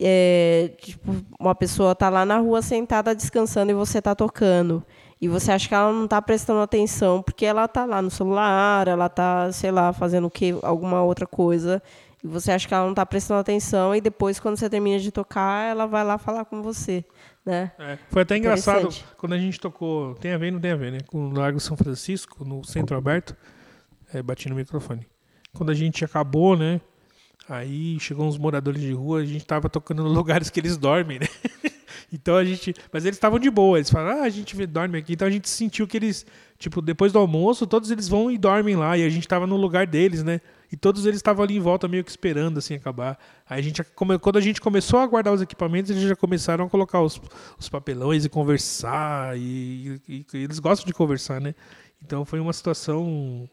É, 0.00 0.72
tipo, 0.80 1.14
uma 1.38 1.54
pessoa 1.54 1.92
está 1.92 2.08
lá 2.08 2.24
na 2.24 2.38
rua 2.38 2.62
sentada 2.62 3.14
descansando 3.14 3.70
e 3.70 3.74
você 3.74 3.98
está 3.98 4.14
tocando 4.14 4.84
e 5.20 5.28
você 5.28 5.52
acha 5.52 5.68
que 5.68 5.74
ela 5.74 5.92
não 5.92 6.04
está 6.04 6.20
prestando 6.22 6.60
atenção 6.60 7.22
porque 7.22 7.44
ela 7.44 7.66
está 7.66 7.84
lá 7.84 8.00
no 8.00 8.10
celular, 8.10 8.88
ela 8.88 9.06
está, 9.06 9.52
sei 9.52 9.70
lá, 9.70 9.92
fazendo 9.92 10.26
o 10.26 10.30
que, 10.30 10.54
alguma 10.62 11.02
outra 11.02 11.26
coisa, 11.26 11.82
e 12.24 12.26
você 12.26 12.52
acha 12.52 12.66
que 12.66 12.72
ela 12.72 12.84
não 12.84 12.92
está 12.92 13.04
prestando 13.04 13.40
atenção 13.40 13.94
e 13.94 14.00
depois 14.00 14.40
quando 14.40 14.56
você 14.56 14.68
termina 14.70 14.98
de 14.98 15.10
tocar, 15.10 15.70
ela 15.70 15.86
vai 15.86 16.04
lá 16.04 16.16
falar 16.16 16.44
com 16.44 16.62
você, 16.62 17.04
né? 17.44 17.72
É, 17.78 17.98
foi 18.08 18.22
até 18.22 18.36
engraçado 18.36 18.88
quando 19.16 19.34
a 19.34 19.38
gente 19.38 19.60
tocou, 19.60 20.14
tem 20.14 20.32
a 20.32 20.38
ver, 20.38 20.50
não 20.50 20.60
tem 20.60 20.72
a 20.72 20.76
ver, 20.76 20.92
né? 20.92 20.98
Com 21.06 21.28
o 21.28 21.32
Lago 21.32 21.60
São 21.60 21.76
Francisco 21.76 22.44
no 22.44 22.64
Centro 22.64 22.96
Aberto, 22.96 23.36
é, 24.12 24.22
bati 24.22 24.48
no 24.48 24.54
microfone. 24.54 25.06
Quando 25.52 25.70
a 25.70 25.74
gente 25.74 26.04
acabou, 26.04 26.56
né? 26.56 26.80
Aí 27.48 27.98
chegou 27.98 28.26
uns 28.26 28.38
moradores 28.38 28.80
de 28.80 28.92
rua, 28.92 29.20
a 29.20 29.24
gente 29.24 29.44
tava 29.44 29.68
tocando 29.68 30.04
nos 30.04 30.12
lugares 30.16 30.50
que 30.50 30.60
eles 30.60 30.76
dormem, 30.76 31.18
né? 31.18 31.26
Então 32.12 32.36
a 32.36 32.44
gente. 32.44 32.74
Mas 32.92 33.04
eles 33.04 33.16
estavam 33.16 33.38
de 33.38 33.50
boa. 33.50 33.78
Eles 33.78 33.90
falaram, 33.90 34.22
ah, 34.22 34.24
a 34.24 34.28
gente 34.28 34.54
dorme 34.66 34.98
aqui. 34.98 35.12
Então 35.12 35.28
a 35.28 35.30
gente 35.30 35.48
sentiu 35.48 35.86
que 35.86 35.96
eles, 35.96 36.26
tipo, 36.58 36.82
depois 36.82 37.12
do 37.12 37.18
almoço, 37.18 37.66
todos 37.66 37.90
eles 37.90 38.08
vão 38.08 38.30
e 38.30 38.38
dormem 38.38 38.76
lá. 38.76 38.96
E 38.96 39.04
a 39.04 39.08
gente 39.08 39.26
tava 39.28 39.46
no 39.46 39.56
lugar 39.56 39.86
deles, 39.86 40.22
né? 40.22 40.40
e 40.72 40.76
todos 40.76 41.04
eles 41.04 41.16
estavam 41.16 41.42
ali 41.42 41.56
em 41.56 41.60
volta 41.60 41.88
meio 41.88 42.04
que 42.04 42.10
esperando 42.10 42.58
assim 42.58 42.74
acabar. 42.74 43.18
Aí 43.48 43.58
a 43.58 43.62
gente, 43.62 43.82
quando 43.94 44.36
a 44.36 44.40
gente 44.40 44.60
começou 44.60 45.00
a 45.00 45.06
guardar 45.06 45.34
os 45.34 45.42
equipamentos, 45.42 45.90
eles 45.90 46.02
já 46.02 46.14
começaram 46.14 46.64
a 46.66 46.70
colocar 46.70 47.00
os, 47.02 47.20
os 47.58 47.68
papelões 47.68 48.24
e 48.24 48.28
conversar, 48.28 49.36
e, 49.36 50.00
e, 50.08 50.26
e 50.32 50.38
eles 50.38 50.58
gostam 50.60 50.86
de 50.86 50.92
conversar, 50.92 51.40
né? 51.40 51.54
Então 52.02 52.24
foi 52.24 52.38
uma 52.38 52.52
situação 52.52 53.48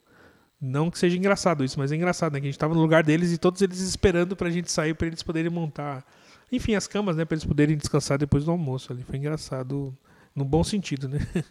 não 0.62 0.92
que 0.92 0.98
seja 0.98 1.18
engraçado 1.18 1.64
isso, 1.64 1.80
mas 1.80 1.92
é 1.92 1.96
engraçado, 1.96 2.34
né? 2.34 2.40
Que 2.40 2.46
a 2.46 2.50
gente 2.50 2.56
estava 2.56 2.76
no 2.76 2.82
lugar 2.82 3.04
deles 3.04 3.32
e 3.32 3.38
todos 3.38 3.62
eles 3.62 3.80
esperando 3.80 4.36
para 4.36 4.48
a 4.48 4.52
gente 4.52 4.72
sair 4.72 4.94
para 4.94 5.08
eles 5.08 5.24
poderem 5.24 5.50
montar, 5.50 6.06
enfim, 6.52 6.76
as 6.76 6.88
camas, 6.88 7.16
né? 7.16 7.26
Para 7.26 7.36
eles 7.36 7.46
poderem 7.46 7.78
descansar 7.78 8.18
depois 8.18 8.46
do 8.46 8.52
almoço. 8.52 8.92
Ali 8.92 9.04
foi 9.04 9.18
engraçado, 9.18 9.96
no 10.36 10.46
bom 10.46 10.64
sentido, 10.64 11.08
né? 11.08 11.20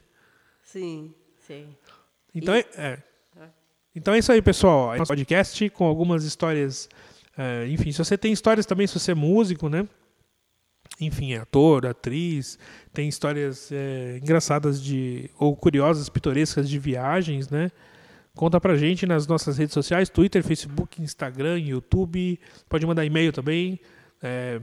Sim, 0.62 1.14
sim. 1.46 1.76
Então 2.34 2.54
e... 2.54 2.58
é, 2.58 2.64
é, 2.76 2.98
então 3.94 4.12
é 4.12 4.18
isso 4.18 4.32
aí, 4.32 4.42
pessoal. 4.42 4.94
É 4.94 4.98
nosso 4.98 5.08
podcast 5.08 5.70
com 5.70 5.86
algumas 5.86 6.24
histórias. 6.24 6.88
É, 7.38 7.66
enfim, 7.68 7.92
se 7.92 7.98
você 7.98 8.18
tem 8.18 8.32
histórias 8.32 8.66
também, 8.66 8.86
se 8.86 8.98
você 8.98 9.12
é 9.12 9.14
músico, 9.14 9.68
né? 9.68 9.88
Enfim, 11.00 11.32
é 11.32 11.38
ator, 11.38 11.86
atriz, 11.86 12.58
tem 12.92 13.08
histórias 13.08 13.70
é, 13.70 14.18
engraçadas 14.20 14.82
de 14.82 15.30
ou 15.38 15.54
curiosas, 15.56 16.08
pitorescas 16.08 16.68
de 16.68 16.78
viagens, 16.78 17.48
né? 17.48 17.70
Conta 18.34 18.60
pra 18.60 18.76
gente 18.76 19.06
nas 19.06 19.26
nossas 19.26 19.56
redes 19.56 19.72
sociais, 19.72 20.10
Twitter, 20.10 20.42
Facebook, 20.42 21.00
Instagram, 21.00 21.58
YouTube. 21.58 22.38
Pode 22.68 22.84
mandar 22.84 23.04
e-mail 23.04 23.32
também. 23.32 23.80
É, 24.22 24.60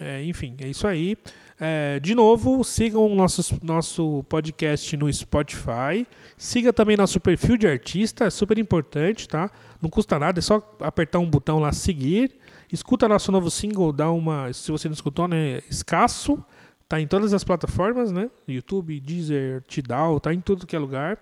é, 0.00 0.24
enfim, 0.24 0.56
é 0.60 0.68
isso 0.68 0.86
aí. 0.86 1.16
É, 1.60 1.98
de 1.98 2.14
novo, 2.14 2.62
sigam 2.62 3.04
o 3.06 3.14
nosso, 3.14 3.58
nosso 3.62 4.24
podcast 4.28 4.96
no 4.96 5.12
Spotify. 5.12 6.06
Siga 6.36 6.72
também 6.72 6.96
nosso 6.96 7.18
perfil 7.18 7.56
de 7.56 7.66
artista, 7.66 8.24
é 8.26 8.30
super 8.30 8.58
importante, 8.58 9.28
tá? 9.28 9.50
Não 9.82 9.90
custa 9.90 10.18
nada, 10.18 10.38
é 10.38 10.42
só 10.42 10.62
apertar 10.80 11.18
um 11.18 11.28
botão 11.28 11.58
lá, 11.58 11.72
seguir. 11.72 12.36
Escuta 12.72 13.08
nosso 13.08 13.32
novo 13.32 13.50
single, 13.50 13.92
dá 13.92 14.10
uma. 14.10 14.52
Se 14.52 14.70
você 14.70 14.88
não 14.88 14.94
escutou, 14.94 15.26
né? 15.26 15.60
Escasso. 15.68 16.42
Tá 16.88 16.98
em 16.98 17.06
todas 17.06 17.34
as 17.34 17.44
plataformas, 17.44 18.10
né? 18.10 18.30
YouTube, 18.46 18.98
Deezer, 18.98 19.62
Tidal, 19.68 20.18
tá 20.20 20.32
em 20.32 20.40
tudo 20.40 20.66
que 20.66 20.74
é 20.74 20.78
lugar. 20.78 21.18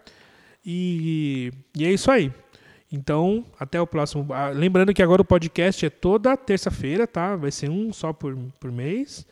E, 0.64 1.52
e 1.76 1.84
é 1.84 1.92
isso 1.92 2.08
aí. 2.10 2.32
Então, 2.96 3.44
até 3.60 3.78
o 3.78 3.86
próximo. 3.86 4.26
Ah, 4.32 4.48
lembrando 4.48 4.94
que 4.94 5.02
agora 5.02 5.20
o 5.20 5.24
podcast 5.24 5.84
é 5.84 5.90
toda 5.90 6.34
terça-feira, 6.34 7.06
tá? 7.06 7.36
Vai 7.36 7.50
ser 7.50 7.68
um 7.68 7.92
só 7.92 8.10
por, 8.10 8.34
por 8.58 8.72
mês. 8.72 9.26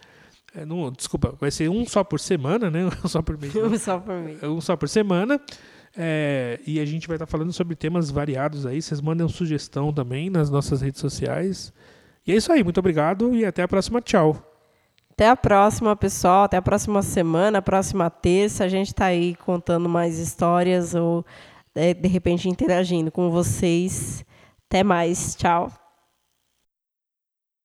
É, 0.54 0.66
não, 0.66 0.92
desculpa, 0.92 1.34
vai 1.40 1.50
ser 1.50 1.70
um 1.70 1.86
só 1.86 2.04
por 2.04 2.20
semana, 2.20 2.70
né? 2.70 2.80
Um 3.02 3.08
só 3.08 3.22
por 3.22 3.38
mês. 3.38 3.54
um 3.56 3.78
só 3.78 3.98
por 3.98 4.14
mês. 4.16 4.42
Um 4.42 4.60
só 4.60 4.76
por 4.76 4.88
semana. 4.88 5.40
É, 5.96 6.60
e 6.66 6.78
a 6.78 6.84
gente 6.84 7.08
vai 7.08 7.16
estar 7.16 7.26
falando 7.26 7.52
sobre 7.54 7.74
temas 7.74 8.10
variados 8.10 8.66
aí. 8.66 8.82
Vocês 8.82 9.00
mandem 9.00 9.26
sugestão 9.28 9.92
também 9.92 10.28
nas 10.28 10.50
nossas 10.50 10.82
redes 10.82 11.00
sociais. 11.00 11.72
E 12.26 12.32
é 12.32 12.36
isso 12.36 12.52
aí. 12.52 12.62
Muito 12.62 12.78
obrigado 12.78 13.34
e 13.34 13.46
até 13.46 13.62
a 13.62 13.68
próxima. 13.68 14.02
Tchau. 14.02 14.36
Até 15.10 15.28
a 15.28 15.36
próxima, 15.36 15.96
pessoal. 15.96 16.44
Até 16.44 16.58
a 16.58 16.62
próxima 16.62 17.00
semana, 17.00 17.62
próxima 17.62 18.10
terça. 18.10 18.64
A 18.64 18.68
gente 18.68 18.88
está 18.88 19.06
aí 19.06 19.34
contando 19.36 19.88
mais 19.88 20.18
histórias 20.18 20.94
ou, 20.94 21.24
de 21.74 22.08
repente, 22.08 22.48
interagindo 22.48 23.10
com 23.10 23.30
vocês. 23.30 24.24
Até 24.68 24.82
mais. 24.82 25.34
Tchau. 25.36 25.83